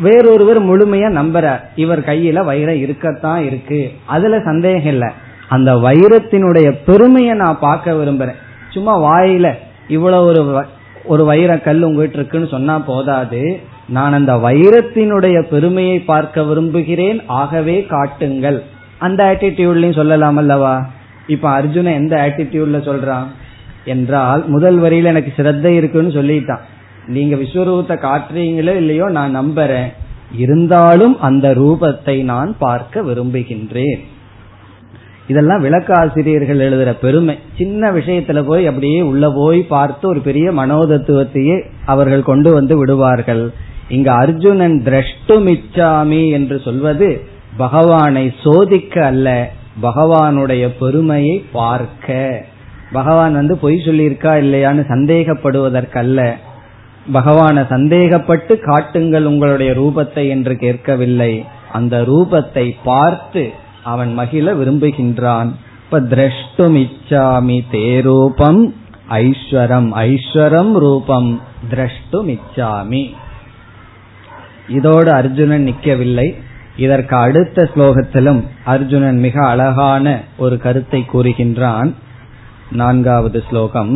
[0.00, 1.60] வேறொருவர் முழுமையா நம்புறார்.
[1.74, 3.92] இவர் கையில வைரம் இருக்கத்தான் இருக்கு.
[4.04, 5.12] அதுல சந்தேகம் இல்ல.
[5.48, 8.34] அந்த வைரத்தினுடைய பெருமையை நான் பார்க்க விரும்புறேன்.
[8.70, 9.52] சும்மா வாயில
[9.88, 10.64] இவ்வளவு ஒரு
[11.04, 13.60] ஒரு வைர கல் உங்ககிட்ட இருக்குன்னு சொன்னா போதாது.
[13.88, 17.22] நான் அந்த வைரத்தினுடைய பெருமையை பார்க்க விரும்புகிறேன்.
[17.26, 18.62] ஆகவே காட்டுங்கள்.
[18.98, 20.86] அந்த ஆட்டிடியூட்லயும் சொல்லலாம் அல்லவா?
[21.26, 23.26] இப்ப அர்ஜுன எந்த ஆட்டிடியூட்ல சொல்றான்?
[23.84, 26.58] என்றால் முதல் வரியில எனக்கு சிரத்தை இருக்குன்னு சொல்லிட்டான்.
[27.06, 29.88] நீங்க விஸ்வரூபத்தை காட்டுறீங்களோ இல்லையோ நான் நம்புறேன்.
[30.36, 34.00] இருந்தாலும் அந்த ரூபத்தை நான் பார்க்க விரும்புகின்றேன்.
[35.26, 37.38] இதெல்லாம் விளக்காசிரியர்கள் எழுதுற பெருமை.
[37.56, 43.52] சின்ன விஷயத்துல போய் அப்படியே உள்ள போய் பார்த்து ஒரு பெரிய மனோதத்துவத்தையே அவர்கள் கொண்டு வந்து விடுவார்கள்.
[43.88, 47.20] இங்க அர்ஜுனன் திரஷ்டுமிச்சாமி என்று சொல்வது
[47.56, 49.50] பகவானை சோதிக்க அல்ல
[49.82, 52.44] பகவானுடைய பெருமையை பார்க்க.
[52.92, 56.32] பகவான் வந்து பொய் சொல்லியிருக்கா இல்லையான்னு சந்தேகப்படுவதற்கல்ல.
[57.12, 61.44] பகவான சந்தேகப்பட்டு காட்டுங்கள் உங்களுடைய ரூபத்தை என்று கேட்கவில்லை.
[61.72, 63.52] அந்த ரூபத்தை பார்த்து
[63.84, 65.50] அவன் மகிழ விரும்புகின்றான்.
[65.84, 68.60] இப்ப திரஷ்டும் இச்சாமி தேரூபம்
[69.08, 71.40] ஐஸ்வரம் ஐஸ்வரம் ரூபம்
[71.70, 73.02] திரஷ்டும் இச்சாமி
[74.68, 76.28] இதோடு அர்ஜுனன் நிற்கவில்லை.
[76.76, 81.90] இதற்கு அடுத்த ஸ்லோகத்திலும் அர்ஜுனன் மிக அழகான ஒரு கருத்தை கூறுகின்றான்.
[82.72, 83.92] நான்காவது ஸ்லோகம்.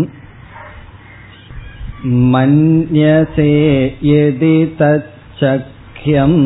[2.05, 3.51] मन्यसे
[4.09, 6.37] यदि तच्चख्यम्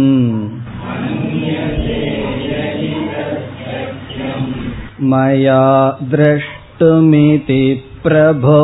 [5.11, 5.63] मया
[6.13, 7.63] द्रष्टुमिति
[8.03, 8.61] प्रभो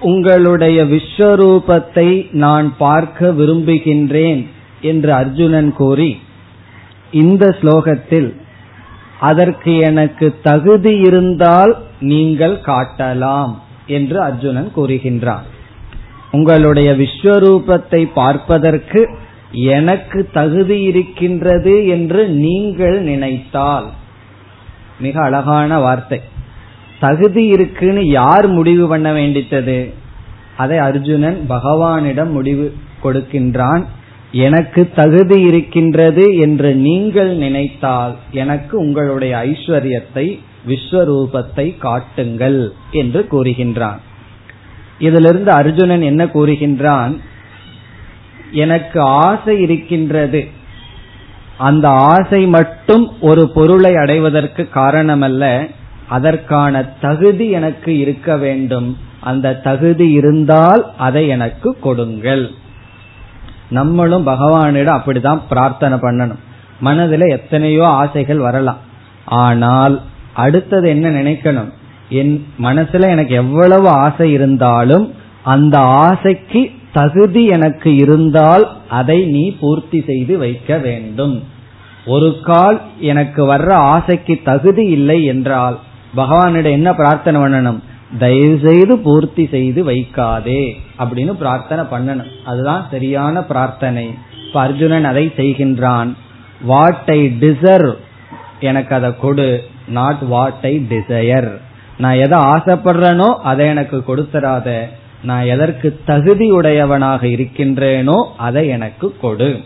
[0.00, 4.46] உங்களுடைய விஸ்வரூபத்தை நான் பார்க்க விரும்புகின்றேன்
[4.82, 6.20] என்று அர்ஜுனன் கூறி
[7.12, 8.42] இந்த ஸ்லோகத்தில்
[9.20, 15.46] அதற்கு எனக்கு தகுதி இருந்தால் நீங்கள் காட்டலாம் என்று அர்ஜுனன் கூறுகின்றான்
[16.31, 19.09] உங்களுடைய விஸ்வரூபத்தை பார்ப்பதற்கு
[19.51, 23.87] எனக்கு தகுதி இருக்கின்றது என்று நீங்கள் நினைத்தால்.
[24.99, 26.21] மிக அழகான வார்த்தை.
[26.99, 29.93] தகுதி இருக்குன்னு யார் முடிவு பண்ண வேண்டித்தது?
[30.57, 32.73] அதை அர்ஜுனன் பகவானிடம் முடிவு
[33.03, 33.85] கொடுக்கின்றான்.
[34.31, 43.99] எனக்கு தகுதி இருக்கின்றது என்று நீங்கள் நினைத்தால் எனக்கு உங்களுடைய ஐஸ்வர்யத்தை விஸ்வரூபத்தை காட்டுங்கள் என்று கூறுகின்றான்.
[44.99, 47.19] இதிலிருந்து அர்ஜுனன் என்ன கூறுகின்றான்?
[48.51, 50.47] எனக்கு ஆசை இருக்கின்றது.
[51.57, 55.69] அந்த ஆசை மட்டும் ஒரு பொருளை அடைவதற்கு காரணமல்ல.
[56.07, 58.97] அதற்கான தகுதி எனக்கு இருக்க வேண்டும்.
[59.19, 62.51] அந்த தகுதி இருந்தால் அதை எனக்கு கொடுங்கள்.
[63.69, 66.39] நம்மளும் பகவானிடம் அப்படிதான் பிரார்த்தனை பண்ணணும்.
[66.79, 68.77] மனதில் எத்தனையோ ஆசைகள் வரலாம்.
[69.25, 70.01] ஆனால்
[70.33, 71.71] அடுத்தது என்ன நினைக்கணும்?
[72.09, 80.37] என் மனசுல எனக்கு எவ்வளவு ஆசை இருந்தாலும் அந்த ஆசைக்கு தகுதி எனக்கு இருந்தால் அதை நீ பூர்த்தி செய்து
[80.37, 81.43] வைக்க வேண்டும்.
[82.05, 85.79] ஒரு கால் எனக்கு வர்ற ஆசைக்கு தகுதி இல்லை என்றால்
[86.17, 87.79] பகவானிடம் என்ன பிரார்த்தனை பண்ணணும்?
[88.19, 92.31] தயவு செய்து பூர்த்தி செய்து வைக்காதே அப்படின்னு பிரார்த்தனை பண்ணணும்.
[92.45, 94.13] அதுதான் சரியான பிரார்த்தனை.
[94.47, 96.13] இப்ப அர்ஜுனன் அதை செய்கின்றான்.
[96.61, 97.95] வாட் ஐ டிசர்வ்
[98.59, 99.63] எனக்கு அதை கொடு.
[99.87, 101.57] நாட் வாட் ஐ டிசையர்
[101.99, 104.87] நான் எதை ஆசைப்படுறேனோ அதை எனக்கு கொடுத்துடாத
[105.23, 109.59] நான் எதற்கு தகுதியுடையவனாக இருக்கின்றேனோ அதை எனக்கு கொடு.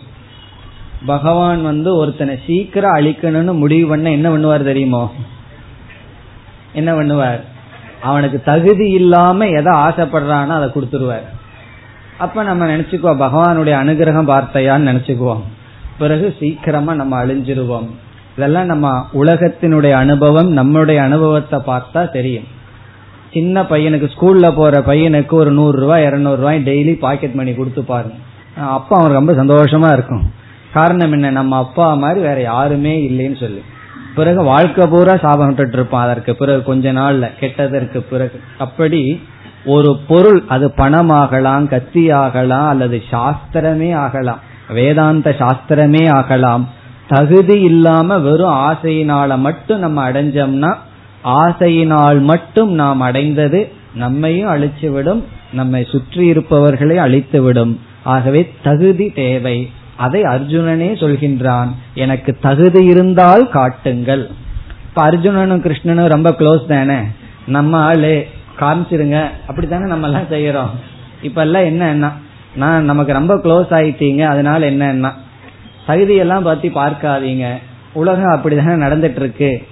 [1.06, 5.12] பகவான் வந்து ஒருத்தனை சீக்கிரம் அழிக்கணும்னு முடிவு பண்ண என்ன பண்ணுவார் தெரியுமோ?
[6.72, 7.40] என்ன பண்ணுவார்?
[8.02, 11.26] அவனுக்கு தகுதி இல்லாம எதை ஆசைப்படுறானோ அதை கொடுத்துருவார்.
[12.18, 15.44] அப்ப நம்ம நினைச்சுக்குவோம் பகவானுடைய அனுகிரகம் பார்த்தையான்னு நினைச்சுக்குவோம்.
[15.98, 17.88] பிறகு சீக்கிரமா நம்ம அழிஞ்சிருவோம்.
[18.36, 22.44] இதெல்லாம் நம்ம உலகத்தினுடைய அனுபவம் நம்முடைய அனுபவத்தை பார்த்தா தெரியும்.
[23.32, 28.14] சின்ன பையனுக்கு ஸ்கூல்ல போற பையனுக்கு ஒரு நூறு ரூபாய் இருநூறு ரூபாய் டெய்லி பாக்கெட் மணி கொடுத்து பாருங்க.
[28.60, 30.32] அப்பா அவன் ரொம்ப சந்தோஷமா இருக்கும்.
[30.72, 31.30] காரணம் என்ன?
[31.30, 33.62] நம்ம அப்பா மாதிரி வேற யாருமே இல்லைன்னு சொல்லி.
[34.14, 38.40] பிறகு வாழ்க்கை பூரா சாபம் இருப்பான் அதற்கு பிறகு கொஞ்ச நாள்ல கெட்டதற்கு பிறகு.
[38.58, 39.22] அப்படி
[39.64, 44.40] ஒரு பொருள் அது பணமாகலாம் கத்தி ஆகலாம் அல்லது சாஸ்திரமே ஆகலாம்.
[44.68, 46.68] வேதாந்த சாஸ்திரமே ஆகலாம்.
[47.08, 50.74] தகுதி இல்லாம வெறும் ஆசையினால மட்டும் நம்ம அடைஞ்சோம்னா
[51.24, 57.76] ஆசையினால் மட்டும் நாம் அடைந்தது நம்மையும் அழிச்சுவிடும் நம்மை சுற்றி இருப்பவர்களை அழித்துவிடும்.
[58.02, 59.70] ஆகவே தகுதி தேவை.
[59.96, 61.68] அதை அர்ஜுனனே சொல்கின்றான்.
[61.94, 64.30] எனக்கு தகுதி இருந்தால் காட்டுங்கள்.
[64.88, 66.98] இப்ப அர்ஜுனனும் கிருஷ்ணனும் ரொம்ப க்ளோஸ் தானே?
[67.46, 68.26] நம்ம ஆளு
[68.60, 69.28] காமிச்சிருங்க.
[69.46, 70.70] அப்படித்தானே நம்ம எல்லாம் செய்யறோம்.
[71.22, 72.12] இப்ப எல்லாம் என்ன
[72.56, 75.14] நான் நமக்கு ரொம்ப க்ளோஸ் ஆயிட்டீங்க அதனால என்ன
[75.88, 77.52] தகுதியெல்லாம் பத்தி பார்க்காதீங்க.
[77.92, 79.62] உலகம் அப்படிதானே நடந்துட்டு இருக்கு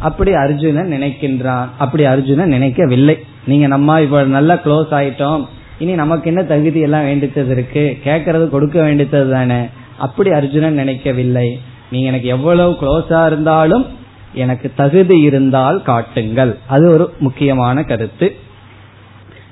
[0.00, 1.68] அப்படி அர்ஜுனன் நினைக்கின்றான்.
[1.78, 3.18] அப்படி அர்ஜுனன் நினைக்கவில்லை.
[3.44, 5.46] நீங்க நம்ம இப்ப நல்லா க்ளோஸ் ஆயிட்டோம்.
[5.78, 7.98] இனி நமக்கு என்ன தகுதி எல்லாம் வேண்டித்தது இருக்கு?
[8.04, 9.60] கேட்கறது கொடுக்க வேண்டியது தானே.
[9.98, 11.60] அப்படி அர்ஜுனன் நினைக்கவில்லை.
[11.90, 13.86] நீங்க எனக்கு எவ்வளவு க்ளோஸா இருந்தாலும்
[14.34, 16.58] எனக்கு தகுதி இருந்தால் காட்டுங்கள்.
[16.66, 18.36] அது ஒரு முக்கியமான கருத்து.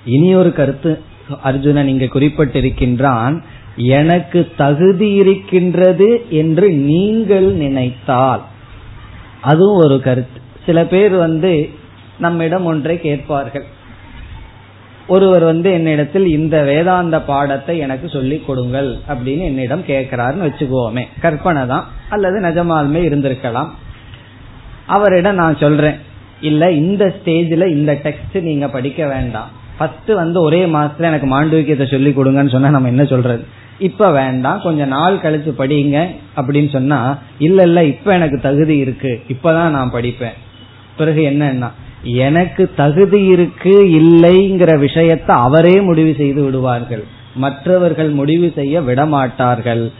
[0.04, 1.00] இனி ஒரு கருத்து.
[1.42, 3.42] அர்ஜுனன் இங்கு குறிப்பிட்டிருக்கின்றான்.
[3.76, 8.42] எனக்கு தகுதி இருக்கின்றது என்று நீங்கள் நினைத்தால்.
[9.40, 10.40] அதுவும் ஒரு கருத்து.
[10.66, 11.68] சில பேர் வந்து
[12.18, 13.64] நம்மிடம் ஒன்றை கேட்பார்கள்.
[15.06, 21.06] ஒருவர் வந்து என்னிடத்தில் இந்த வேதாந்த பாடத்தை எனக்கு சொல்லிக் கொடுங்கள் அப்படின்னு என்னிடம் கேட்கிறாருன்னு வச்சுக்குவோமே.
[21.20, 21.86] கற்பனை தான்.
[22.10, 23.68] அல்லது நிஜமாலுமே இருந்திருக்கலாம்.
[24.86, 25.94] அவரிடம் நான் சொல்றேன்.
[26.40, 29.48] இல்ல இந்த ஸ்டேஜில் இந்த டெக்ஸ்ட் நீங்க படிக்க வேண்டாம்.
[29.78, 33.64] ஃபர்ஸ்ட் வந்து ஒரே மாசத்துல எனக்கு மாண்டவிக்கியத்தை சொல்லி கொடுங்கன்னு சொன்னா நம்ம என்ன சொல்றது?
[33.78, 36.06] இப்ப வேண்டாம் கொஞ்ச நாள் கழிச்சு படிங்க
[36.36, 40.36] அப்படின்னு சொன்னா இல்ல இல்ல இப்ப எனக்கு தகுதி இருக்கு இப்பதான் நான் படிப்பேன்.
[40.96, 41.70] பிறகு என்னன்னா
[42.02, 47.04] எனக்கு தகுதி இருக்கு இல்லைங்கிற விஷயத்த அவரே முடிவு செய்து விடுவார்கள்.
[47.34, 49.92] மற்றவர்கள் முடிவு செய்ய விடமாட்டார்கள்.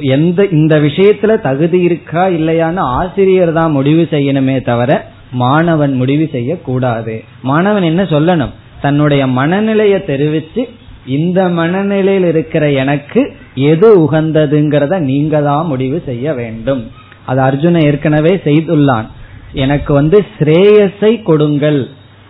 [0.00, 7.24] எந்த இந்த விஷயத்துல தகுதி இருக்கா இல்லையான்னு ஆசிரியர் தான் முடிவு செய்யணுமே தவிர மாணவன் முடிவு செய்யக்கூடாது.
[7.42, 8.54] மாணவன் என்ன சொல்லணும்?
[8.80, 10.68] தன்னுடைய மனநிலையை தெரிவித்து
[11.08, 13.22] இந்த மனநிலையில் இருக்கிற எனக்கு
[13.54, 16.82] எது உகந்ததுங்கிறத நீங்க தான் முடிவு செய்ய வேண்டும்.
[17.24, 19.06] அது அர்ஜுன ஏற்கனவே செய்துள்ளான்.
[19.52, 21.80] எனக்கு வந்து ஸ்ரேயஸை கொடுங்கள்.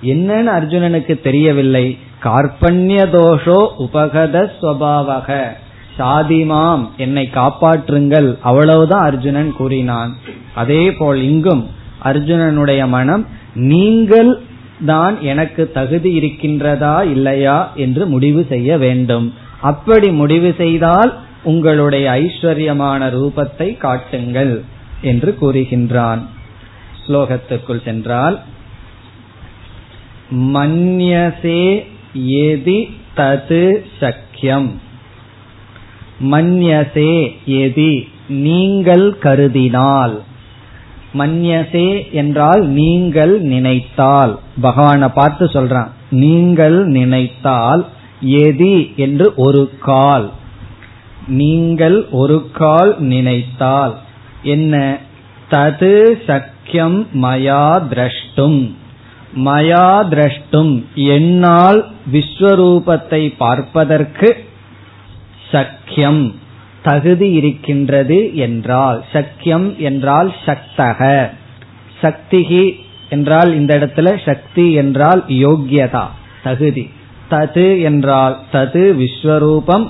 [0.02, 1.86] என்னன்னு அர்ஜுனனுக்கு தெரியவில்லை.
[2.24, 5.38] கார்பண்ய தோஷோ உபகத ஸ்வபாவக.
[5.98, 8.28] சாதிமாம் என்னை காப்பாற்றுங்கள்.
[8.40, 10.12] அவ்வளவுதான் அர்ஜுனன் கூறினான்.
[10.54, 11.64] அதே போல் இங்கும்
[12.04, 14.30] அர்ஜுனனுடைய மனம் நீங்கள்
[14.86, 19.34] தான் எனக்கு தகுதி இருக்கின்றதா இல்லையா என்று முடிவு செய்ய வேண்டும்.
[19.60, 24.62] அப்படி முடிவு செய்தால் உங்களுடைய ஐஸ்வர்யமான ரூபத்தை காட்டுங்கள்
[25.00, 26.22] என்று கூறுகின்றான்.
[27.06, 28.38] ஸ்லோகத்துக்குள் சென்றால்
[30.30, 34.70] மன்யசே எதி தது சக்கியம்.
[36.32, 37.12] மன்யசே
[37.46, 40.16] எதி நீங்கள் கருதினால்.
[41.18, 44.38] மன்யசே என்றால் நீங்கள் நினைத்தால்.
[44.60, 47.82] பகவானை பார்த்து சொல்றான் நீங்கள் நினைத்தால்
[48.20, 50.30] எதி என்று ஒரு கால்.
[51.26, 53.94] நீங்கள் ஒரு கால் நினைத்தால்
[54.42, 54.74] என்ன?
[55.50, 55.94] தது
[56.26, 58.60] சக்கியம் மயா திரஷ்டும்.
[59.44, 61.80] மயா திரஷ்டும் என்னால்
[62.12, 64.28] விஸ்வரூபத்தை பார்ப்பதற்கு
[65.52, 66.22] சக்கியம்.
[66.82, 71.30] தகுதி இருக்கின்றது என்றால் சக்கியம் என்றால் சக்தக.
[72.02, 72.64] சக்திகி
[73.10, 76.06] என்றால் இந்த இடத்துல சக்தி என்றால் யோக்கியதா
[76.42, 76.90] தகுதி.
[77.30, 79.86] தது என்றால் தது விஸ்வரூபம்.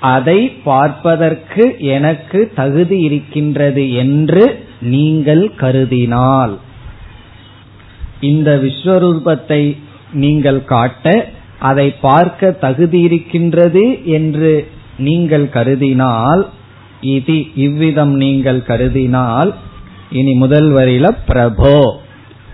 [0.00, 4.44] அதை பார்ப்பதற்கு எனக்கு தகுதி இருக்கின்றது என்று
[4.80, 6.54] நீங்கள் கருதினால்.
[8.20, 9.62] இந்த விஸ்வரூபத்தை
[10.12, 14.52] நீங்கள் காட்ட அதை பார்க்க தகுதி இருக்கின்றது என்று
[15.00, 16.42] நீங்கள் கருதினால்
[17.00, 19.50] இது இவ்விதம் நீங்கள் கருதினால்
[20.10, 21.76] இனி முதல் வரியில பிரபோ.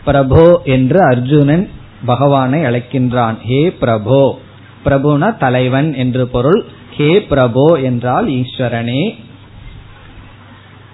[0.06, 1.68] பிரபோ என்று அர்ஜுனன்
[2.04, 3.36] பகவானை அழைக்கின்றான்.
[3.42, 4.22] ஹே பிரபோ.
[4.84, 6.60] பிரபுனா தலைவன் என்று பொருள்.
[6.96, 9.02] ஹே பிரபோ என்றால் ஈஸ்வரனே.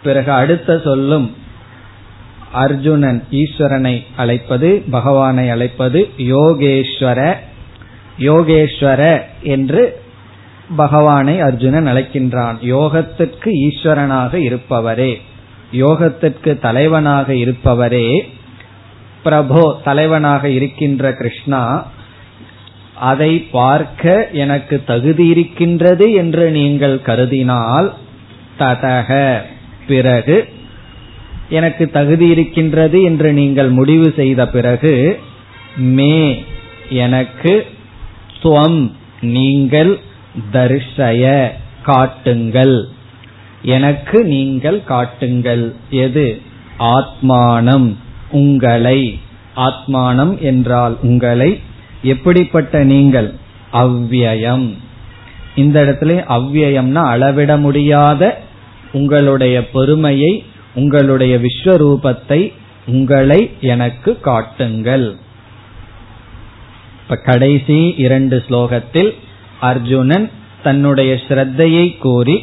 [0.03, 1.27] பிறகு அடுத்த சொல்லும்
[2.53, 6.01] அர்ஜுனன் ஈஸ்வரனை அழைப்பது பகவானை அழைப்பது
[6.33, 7.21] யோகேஸ்வர
[8.19, 9.03] யோகேஸ்வர
[9.43, 9.83] என்று
[10.69, 12.57] பகவானை அர்ஜுனன் அழைக்கின்றான்.
[12.61, 15.21] யோகத்திற்கு ஈஸ்வரனாக இருப்பவரே.
[15.73, 18.29] யோகத்திற்கு தலைவனாக இருப்பவரே.
[19.25, 21.87] பிரபோ தலைவனாக இருக்கின்ற கிருஷ்ணா
[22.95, 27.93] அதை பார்க்க எனக்கு தகுதி இருக்கின்றது என்று நீங்கள் கருதினால்
[28.59, 29.41] ததக.
[29.87, 30.49] பிறகு
[31.49, 35.21] எனக்கு தகுதி இருக்கின்றது என்று நீங்கள் முடிவு செய்த பிறகு
[35.77, 36.45] மே
[36.89, 37.67] எனக்கு
[38.43, 38.91] துவம்
[39.21, 39.99] நீங்கள்
[40.53, 41.51] தர்ஷய
[41.83, 42.89] காட்டுங்கள்.
[43.63, 45.75] எனக்கு நீங்கள் காட்டுங்கள்.
[45.91, 46.41] எது?
[46.79, 47.95] ஆத்மானம்.
[48.31, 49.19] உங்களை.
[49.57, 51.61] ஆத்மானம் என்றால் உங்களை.
[52.03, 53.35] எப்படிப்பட்ட நீங்கள்?
[53.73, 54.77] அவ்வியம்.
[55.57, 58.41] இந்த இடத்துல அவ்வியம்னா அளவிட முடியாத
[58.93, 62.53] உங்களுடைய பெருமையை உங்களுடைய விஸ்வரூபத்தை
[62.87, 65.17] உங்களை எனக்கு காட்டுங்கள்.
[67.03, 69.11] இப்ப கடைசி இரண்டு ஸ்லோகத்தில்
[69.71, 70.27] அர்ஜுனன்
[70.63, 72.37] தன்னுடைய ஸ்ரத்தையை கோரி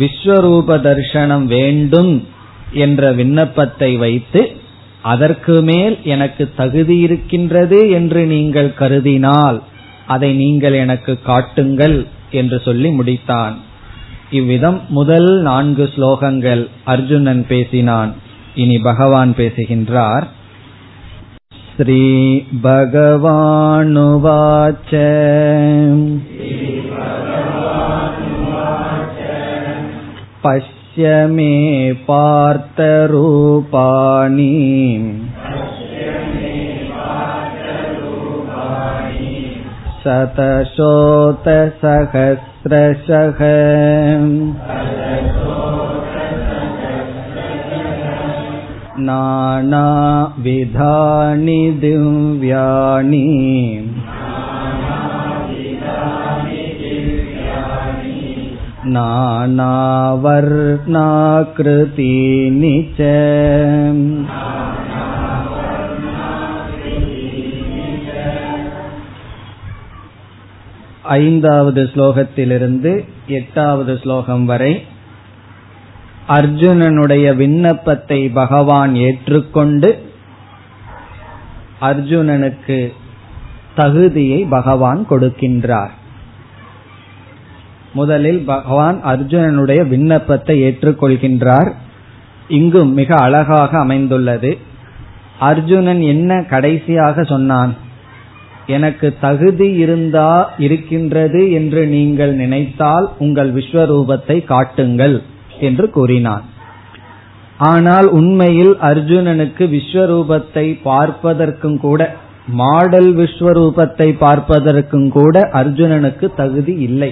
[0.00, 2.12] விஸ்வரூப தர்சனம் வேண்டும்
[2.84, 4.42] என்ற விண்ணப்பத்தை வைத்து
[5.12, 9.58] அதற்கு மேல் எனக்கு தகுதி இருக்கின்றது என்று நீங்கள் கருதினால்
[10.06, 11.96] அதை நீங்கள் எனக்கு காட்டுங்கள்
[12.30, 13.54] என்று சொல்லி முடித்தான்.
[14.30, 18.12] இவ்விதம் முதல் நான்கு ஸ்லோகங்கள் அர்ஜுனன் பேசினான்.
[18.54, 20.26] இனி பகவான் பேசுகின்றார்.
[21.77, 22.61] श्रीभगवानुवाच
[30.45, 31.49] पश्य मे
[32.07, 33.11] पार्थरूपाणि
[40.03, 41.07] शतशोतसहस्रशः
[49.06, 53.26] नानाविधानि दिव्यानि
[61.34, 63.02] नानावर्णाकृतीनि च
[71.16, 74.86] ஐந்தாவது ஸ்லோகத்திலிருந்து எட்டாவது ஸ்லோகம் வரை
[76.28, 80.10] அர்ஜுனனுடைய விண்ணப்பத்தை பகவான் ஏற்றுக்கொண்டு
[81.80, 82.92] அர்ஜுனனுக்கு
[83.74, 85.90] தகுதியை பகவான் கொடுக்கின்றார்.
[87.92, 91.72] முதலில் பகவான் அர்ஜுனனுடைய விண்ணப்பத்தை ஏற்றுக்கொள்கின்றார்.
[92.48, 94.58] இங்கும் மிக அழகாக அமைந்துள்ளது.
[95.38, 97.74] அர்ஜுனன் என்ன கடைசியாக சொன்னான்?
[98.66, 105.22] எனக்கு தகுதி இருந்தா இருக்கின்றது என்று நீங்கள் நினைத்தால் உங்கள் விஸ்வரூபத்தை காட்டுங்கள்.
[105.62, 106.44] என்று கூறினான்
[107.70, 112.00] ஆனால் உண்மையில் அர்ஜுனனுக்கு விஸ்வரூபத்தை பார்ப்பதற்கும் கூட
[112.60, 117.10] மாடல் விஸ்வரூபத்தை பார்ப்பதற்கும் கூட அர்ஜுனனுக்கு தகுதி இல்லை.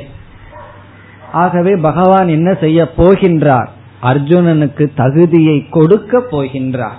[1.32, 3.68] ஆகவே பகவான் என்ன செய்ய போகின்றார்?
[4.02, 6.98] அர்ஜுனனுக்கு தகுதியை கொடுக்க போகின்றார்.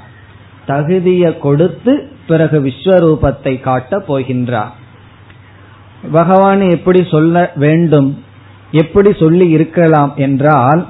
[0.65, 1.93] தகுதியை கொடுத்து
[2.27, 4.73] பிறகு விஸ்வரூபத்தை காட்ட போகின்றார்.
[6.11, 8.09] பகவான் எப்படி சொல்ல வேண்டும்?
[8.73, 10.81] எப்படி சொல்லி இருக்கலாம் என்றால்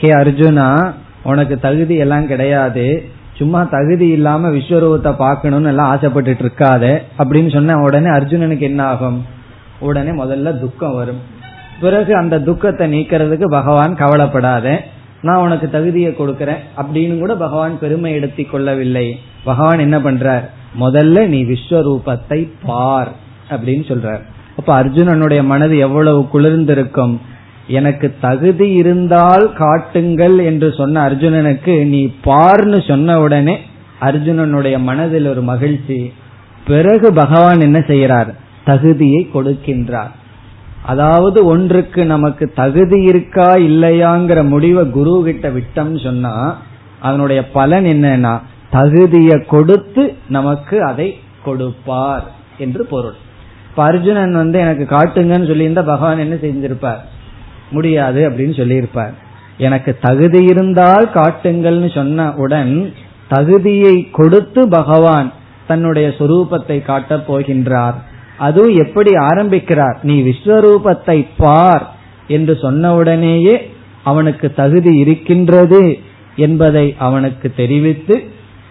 [0.00, 3.04] ஹே அர்ஜுனா உனக்கு தகுதி எல்லாம் கிடையாது.
[3.34, 7.02] சும்மா தகுதி இல்லாம விஸ்வரூபத்தை பார்க்கணும்னு எல்லாம் ஆசைப்பட்டுட்டு இருக்காத.
[7.18, 9.26] அப்படின்னு சொன்ன உடனே அர்ஜுனனுக்கு என்ன ஆகும்?
[9.80, 11.20] உடனே முதல்ல துக்கம் வரும்.
[11.80, 14.84] பிறகு அந்த துக்கத்தை நீக்கிறதுக்கு பகவான் கவலைப்படாத.
[15.22, 19.18] நான் உனக்கு தகுதியை கொடுக்கறேன் அப்படின்னு கூட பகவான் பெருமை எடுத்தி கொள்ளவில்லை.
[19.44, 20.42] பகவான் என்ன பண்றார்?
[20.80, 23.12] முதல்ல நீ விஸ்வரூபத்தை பார்
[23.50, 24.20] அப்படின்னு சொல்றார்.
[24.56, 27.20] அப்ப அர்ஜுனனுடைய மனது எவ்வளவு குளிர்ந்திருக்கும்?
[27.66, 33.58] எனக்கு தகுதி இருந்தால் காட்டுங்கள் என்று சொன்ன அர்ஜுனனுக்கு நீ பார்னு சொன்ன உடனே
[34.00, 36.12] அர்ஜுனனுடைய மனதில் ஒரு மகிழ்ச்சி.
[36.66, 38.34] பிறகு பகவான் என்ன செய்யறார்
[38.64, 40.10] தகுதியை கொடுக்கின்றார்.
[40.82, 46.58] அதாவது ஒன்றுக்கு நமக்கு தகுதி இருக்கா இல்லையாங்கிற முடிவை குரு கிட்ட விட்டம் சொன்னா
[47.00, 48.40] அதனுடைய பலன் என்னன்னா
[48.70, 52.24] தகுதியை கொடுத்து நமக்கு அதை கொடுப்பார்
[52.58, 53.16] என்று பொருள்.
[53.70, 57.00] இப்ப அர்ஜுனன் வந்து எனக்கு காட்டுங்கன்னு சொல்லியிருந்தா பகவான் என்ன செஞ்சிருப்பார்?
[57.70, 59.14] முடியாது அப்படின்னு சொல்லியிருப்பார்.
[59.58, 62.92] எனக்கு தகுதி இருந்தால் காட்டுங்கள்னு சொன்ன உடன்
[63.28, 65.32] தகுதியை கொடுத்து பகவான்
[65.66, 67.94] தன்னுடைய சொரூபத்தை காட்டப் போகின்றார்.
[68.38, 69.98] அதுவும் எப்படி ஆரம்பிக்கிறார்?
[70.02, 71.84] நீ விஸ்வரூபத்தை பார்
[72.28, 73.56] என்று சொன்னவுடனேயே
[74.04, 75.98] அவனுக்கு தகுதி இருக்கின்றது
[76.36, 78.22] என்பதை அவனுக்கு தெரிவித்து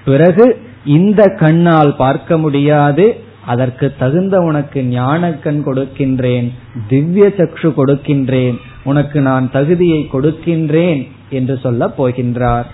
[0.05, 0.45] பிறகு
[0.85, 3.05] இந்த கண்ணால் பார்க்க முடியாது
[3.45, 6.47] அதற்கு தகுந்த உனக்கு ஞானக்கண் கொடுக்கின்றேன்
[6.87, 8.57] திவ்ய சக்ஷு கொடுக்கின்றேன்
[8.89, 12.67] உனக்கு நான் தகுதியை கொடுக்கின்றேன் என்று சொல்ல போகின்றார்.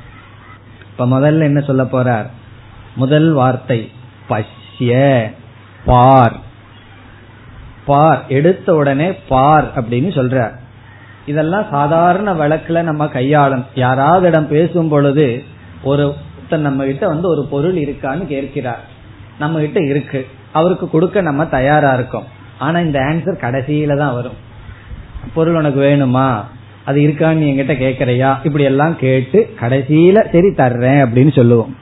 [0.91, 2.27] இப்ப முதல்ல என்ன சொல்ல போறார்?
[2.95, 3.79] முதல் வார்த்தை
[4.29, 4.91] பஷ்ய
[5.85, 6.35] பார்.
[7.85, 10.53] பார் எடுத்த உடனே பார் அப்படின்னு சொல்றார்.
[11.25, 15.43] இதெல்லாம் சாதாரண வழக்குல நம்ம கையாளும் யாராவது இடம் பேசும் பொழுது
[15.83, 16.13] ஒரு
[16.49, 18.83] நம்ம கிட்ட வந்து ஒரு பொருள் இருக்கான்னு கேட்கிறார்.
[19.39, 20.21] நம்ம கிட்ட இருக்கு.
[20.51, 22.27] அவருக்கு கொடுக்க நம்ம தயாரா இருக்கோம்.
[22.57, 24.37] ஆனா இந்த ஆன்சர் கடைசியில தான் வரும்.
[25.33, 26.41] பொருள் உனக்கு வேணுமா?
[26.85, 31.75] அது இருக்கான்னு என்கிட்ட கேக்குறையா இப்படி எல்லாம் கேட்டு கடைசியில சரி தர்றேன் அப்படின்னு சொல்லுவோம்.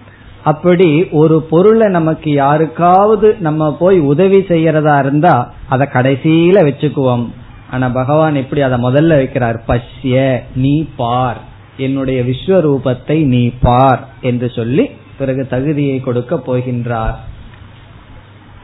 [0.43, 7.27] அப்படி ஒரு பொருளை நமக்கு யாருக்காவது நம்ம போய் உதவி செய்யறதா இருந்தா அதை கடைசியில வச்சுக்குவோம்.
[7.71, 9.59] ஆனா பகவான் எப்படி அதை முதல்ல வைக்கிறார்.
[9.67, 11.41] பஷ்ய நீ பார்.
[11.77, 17.15] என்னுடைய விஸ்வரூபத்தை நீ பார் என்று சொல்லி பிறகு தகுதியை கொடுக்க போகின்றார்.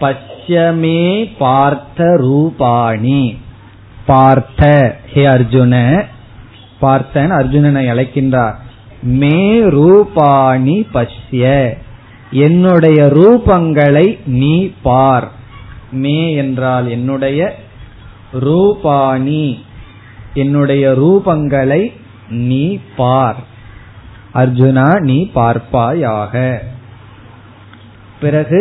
[0.02, 3.38] பஷ்யமே பார்த்த ரூபாணி.
[4.12, 4.68] பார்த்த
[5.14, 5.76] ஹே அர்ஜுன
[6.84, 8.56] பார்த்தன் அர்ஜுனனை அழைக்கின்றார்.
[9.22, 9.40] மே
[9.78, 11.44] ரூபாணி பஷ்ய
[12.46, 14.08] என்னுடைய ரூபங்களை
[14.42, 15.28] நீ பார்.
[16.04, 17.40] மே என்றால் என்னுடைய
[18.48, 19.46] ரூபாணி
[20.34, 21.82] என்னுடைய ரூபங்களை
[22.48, 22.66] நீ
[23.00, 23.40] பார்.
[24.42, 26.36] அர்ஜுனா நீ பார்ப்பாயாக.
[28.22, 28.60] பிறகு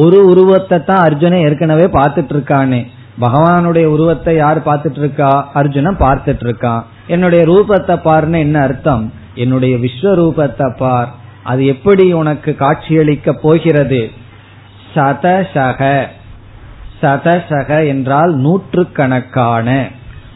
[0.00, 2.80] ஒரு உருவத்தை தான் அர்ஜுனன் ஏற்கனவே பார்த்துட்டு இருக்கானே.
[3.20, 9.12] பகவானுடைய உருவத்தை யார் பார்த்துட்டு இருக்கா அர்ஜுனன் பார்த்துட்டு இருக்கான் என்னுடைய ரூபத்தை பார்னு என்ன அர்த்தம்?
[9.34, 11.08] என்னுடைய விஸ்வரூபத்தை பார்.
[11.42, 14.10] அது எப்படி உனக்கு காட்சியளிக்க போகிறது?
[14.94, 16.06] சதசக.
[17.02, 19.88] சதசக என்றால் நூற்றுக்கணக்கான.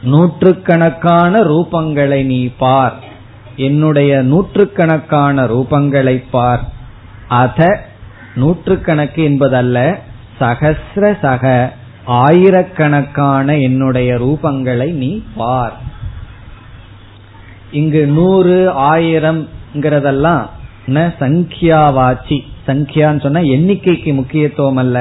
[0.03, 2.95] நூற்றுக்கணக்கான ரூபங்களை நீ பார்.
[3.57, 6.64] என்னுடைய நூற்றுக்கணக்கான ரூபங்களை பார்.
[7.28, 7.80] அத
[8.35, 9.99] நூற்றுக்கணக்கு என்பதல்ல
[10.41, 11.72] சகசிர சக
[12.07, 15.76] ஆயிரக்கணக்கான என்னுடைய ரூபங்களை நீ பார்.
[17.70, 20.44] இங்கு நூறு ஆயிரம்ங்கிறதெல்லாம்
[21.20, 22.38] சங்கியாவாச்சி.
[22.66, 24.98] சங்கியான்னு சொன்னா எண்ணிக்கைக்கு முக்கியத்துவம் அல்ல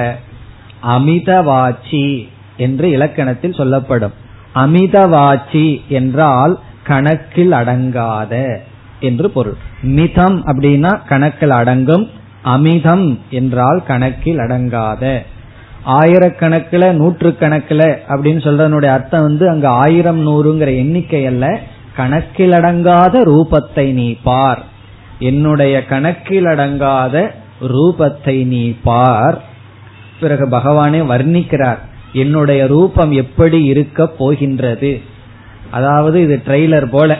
[0.87, 2.27] அமிதவாச்சி
[2.57, 4.13] என்று இலக்கணத்தில் சொல்லப்படும்.
[4.55, 8.59] அமிதவாச்சி என்றால் கணக்கில் அடங்காத
[8.99, 9.57] என்று பொருள்.
[9.81, 12.09] மிதம் அப்படின்னா கணக்கில் அடங்கும்
[12.45, 15.23] அமிதம் என்றால் கணக்கில் அடங்காத.
[15.85, 21.59] ஆயிரக்கணக்கில் நூற்று கணக்கில் அப்படின்னு சொல்றதனுடைய அர்த்தம் வந்து அங்க ஆயிரம் நூறுங்கிற எண்ணிக்கை அல்ல.
[21.97, 24.63] கணக்கிலடங்காத ரூபத்தை நீ பார்.
[25.19, 27.29] என்னுடைய கணக்கிலடங்காத
[27.61, 29.41] ரூபத்தை நீ பார்.
[30.19, 31.77] பிறகு பகவானே வர்ணிக்கிறார்
[32.13, 35.01] என்னுடைய ரூபம் எப்படி இருக்க போகின்றது?
[35.71, 37.19] அதாவது இது ட்ரெய்லர் போல.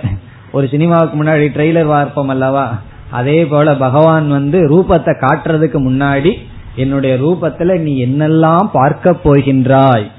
[0.52, 2.78] ஒரு சினிமாவுக்கு முன்னாடி ட்ரெய்லர் பார்ப்போம் அல்லவா?
[3.12, 6.38] அதே போல பகவான் வந்து ரூபத்தை காட்டுறதுக்கு முன்னாடி
[6.76, 10.12] என்னுடைய ரூபத்துல நீ என்னெல்லாம் பார்க்க போகின்றாய்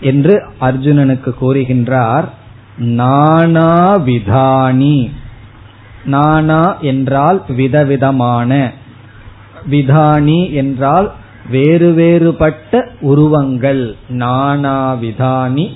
[0.00, 2.24] என்று அர்ஜுனனுக்கு கூறுகின்றார்
[2.76, 5.10] நானா விதானி.
[6.04, 8.72] நானா என்றால் விதவிதமான.
[9.70, 11.12] விதானி என்றால்
[11.50, 13.96] வேறு வேறுபட்ட உருவங்கள்.
[14.08, 15.72] நானா விதானி.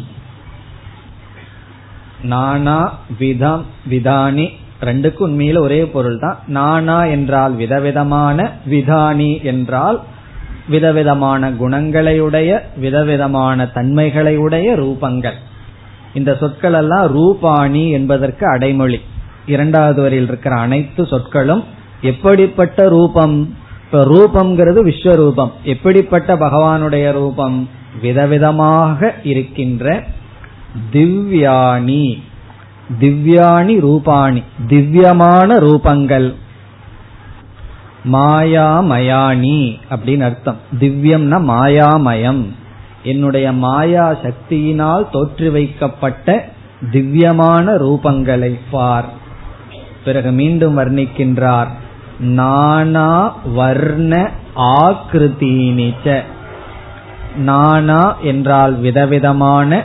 [2.23, 4.49] நானா விதம் விதானி.
[4.85, 8.53] ரெண்டுக்கும் உண்மையில ஒரே பொருள் தான் நானா என்றால் விதவிதமான.
[8.71, 10.01] விதானி என்றால்
[10.69, 15.33] விதவிதமான குணங்களையுடைய விதவிதமான தன்மைகளையுடைய ரூபங்கள்.
[16.15, 19.01] இந்த சொற்கள் எல்லாம் ரூபாணி என்பதற்கு அடைமொழி.
[19.47, 21.65] இரண்டாவது வரையில் இருக்கிற அனைத்து சொற்களும்
[22.01, 23.55] எப்படிப்பட்ட ரூபம்?
[23.85, 25.51] இப்ப ரூபம்ங்கிறது விஸ்வரூபம்.
[25.63, 27.69] எப்படிப்பட்ட பகவானுடைய ரூபம்?
[28.03, 30.05] விதவிதமாக இருக்கின்ற
[30.93, 32.23] திவ்யாணி.
[33.01, 34.43] திவ்யாணி ரூபாணி.
[34.69, 36.35] திவ்யமான ரூபங்கள்.
[38.13, 40.57] மாயாமயானி அப்படின்னு அர்த்தம்.
[40.79, 42.45] திவ்யம்னா மாயாமயம்.
[43.03, 46.49] என்னுடைய மாயா சக்தியினால் தோற்று வைக்கப்பட்ட
[46.91, 49.05] திவ்யமான ரூபங்களை பார்.
[50.05, 51.69] பிறகு மீண்டும் வர்ணிக்கின்றார்.
[52.19, 56.23] நானா வர்ண ஆக்கிருத்தீனிச்ச
[57.37, 59.85] நானா என்றால் விதவிதமான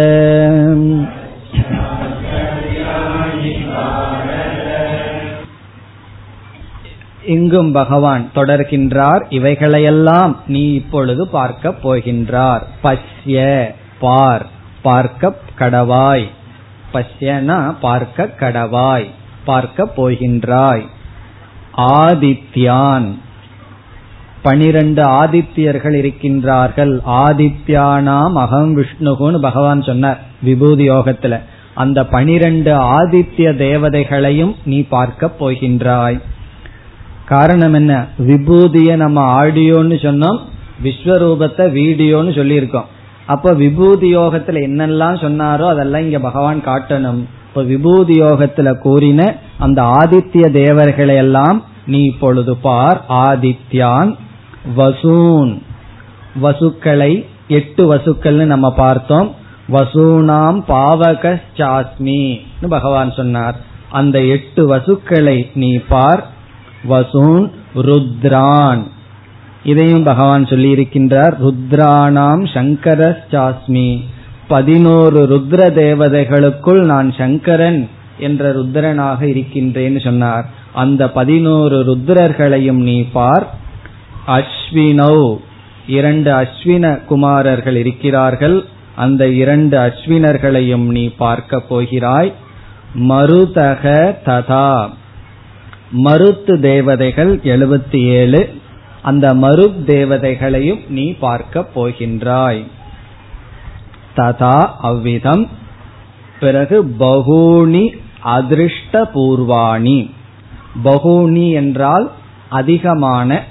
[7.27, 9.23] இங்கும் பகவான் தொடர்கின்றார்.
[9.29, 12.61] இவைகளையெல்லாம் நீ இப்பொழுது பார்க்க போகின்றார்.
[12.83, 13.65] பஷ்ய
[13.99, 14.45] பார்
[14.81, 16.27] பார்க்க கடவாய்.
[16.93, 19.05] பஷ்யனா பார்க்க கடவாய்
[19.45, 20.85] பார்க்க போகின்றாய்.
[21.77, 23.07] ஆதித்யான்.
[24.41, 26.93] பனிரெண்டு ஆதித்யர்கள் இருக்கின்றார்கள்.
[27.07, 31.39] ஆதித்யானாம் அகம் விஷ்ணுகுன்னு பகவான் சொன்னார் விபூதி யோகத்துல.
[31.73, 36.21] அந்த பனிரெண்டு ஆதித்ய தேவதைகளையும் நீ பார்க்க போகின்றாய்.
[37.27, 37.93] காரணம் என்ன?
[38.17, 40.37] விபூதிய நம்ம ஆடியோன்னு சொன்னோம்
[40.83, 42.87] விஸ்வரூபத்தை வீடியோன்னு சொல்லியிருக்கோம்.
[43.25, 47.21] அப்ப விபூதி யோகத்துல என்னெல்லாம் சொன்னாரோ அதெல்லாம் இங்க பகவான் காட்டணும்.
[47.47, 49.21] இப்ப விபூதி யோகத்துல கூறின
[49.57, 54.11] அந்த ஆதித்ய தேவர்களை எல்லாம் நீ இப்பொழுது பார் ஆதித்யான்
[54.77, 55.51] வசூன்.
[56.43, 57.11] வசுக்களை
[57.47, 59.35] எட்டு வசுக்கள்னு நம்ம பார்த்தோம்.
[59.71, 63.57] வசூனாம் பாவக சாஸ்மி பகவான் சொன்னார்.
[63.89, 66.23] அந்த எட்டு வசுக்களை நீ பார்
[66.89, 68.83] வசூன் ருத்ரான்.
[69.63, 74.03] இதையும் பகவான் சொல்லி இருக்கின்றார் ருத்ராணாம் சங்கர சாஸ்மி
[74.47, 80.49] பதினோரு ருத்ர தேவதைகளுக்குள் நான் சங்கரன் என்ற ருத்ரனாக இருக்கின்றேன்னு சொன்னார்.
[80.73, 83.55] அந்த பதினோரு ருத்ரர்களையும் நீ பார்.
[84.27, 85.37] அஸ்வினோ
[85.87, 88.65] இரண்டு அஸ்வின குமாரர்கள் இருக்கிறார்கள்.
[88.95, 92.33] அந்த இரண்டு அஸ்வினர்களையும் நீ பார்க்க போகிறாய்.
[92.95, 94.89] மருதக ததா.
[95.91, 98.53] மருத்து தேவதைகள் எழுபத்தி ஏழு
[99.01, 102.65] அந்த மருத் தேவதைகளையும் நீ பார்க்க போகின்றாய்.
[104.17, 105.47] ததா அவ்விதம்.
[106.39, 107.89] பிறகு பகூனி
[108.25, 110.11] அதிருஷ்ட பூர்வாணி
[110.83, 112.11] பகூனி என்றால்
[112.49, 113.43] அதிகமான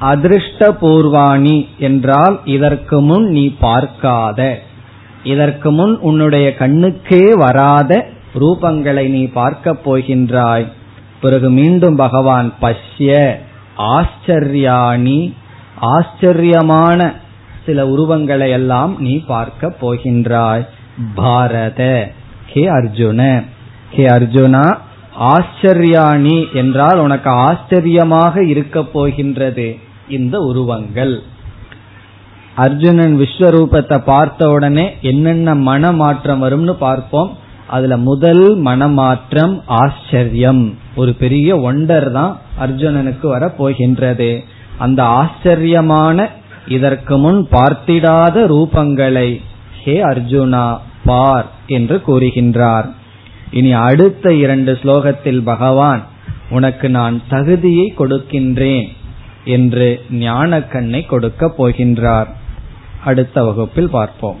[0.00, 4.62] அதிருஷ்ட பூர்வாணி என்றால் இதற்கு முன் நீ பார்க்காத.
[5.24, 8.06] இதற்கு முன் உன்னுடைய கண்ணுக்கே வராத
[8.38, 10.72] ரூபங்களை நீ பார்க்கப் போகின்றாய்.
[11.20, 13.36] பிறகு மீண்டும் பகவான் பஷ்ய
[13.78, 15.32] ஆச்சரியாணி
[15.76, 17.14] ஆச்சரியமான
[17.66, 20.66] சில உருவங்களை எல்லாம் நீ பார்க்க போகின்றாய்.
[21.14, 22.12] பாரத
[22.52, 23.44] ஹே அர்ஜுன
[23.90, 24.76] ஹே அர்ஜுனா
[25.18, 29.76] ஆச்சரியாணி என்றால் உனக்கு ஆச்சரியமாக இருக்க போகின்றது.
[30.08, 31.22] இந்த உருவங்கள்.
[32.54, 37.30] அர்ஜுனன் விஸ்வரூபத்தை பார்த்த உடனே என்னென்ன மனமாற்றம் வரும்னு பார்ப்போம்.
[37.66, 40.64] அதுல முதல் மனமாற்றம் ஆச்சரியம்.
[40.96, 44.30] ஒரு பெரிய ஒண்டர் தான் அர்ஜுனனுக்கு வர போகின்றது
[44.78, 46.26] அந்த ஆச்சரியமான
[46.68, 49.28] இதற்கு முன் பார்த்திடாத ரூபங்களை
[49.82, 50.66] ஹே அர்ஜுனா
[51.04, 52.86] பார் என்று கூறுகின்றார்.
[53.50, 56.02] இனி அடுத்த இரண்டு ஸ்லோகத்தில் பகவான்
[56.50, 58.88] உனக்கு நான் தகுதியை கொடுக்கின்றேன்
[59.44, 62.28] என்று ஞான கண்ணை கொடுக்க போகின்றார்.
[63.04, 64.40] அடுத்த வகுப்பில் பார்ப்போம்.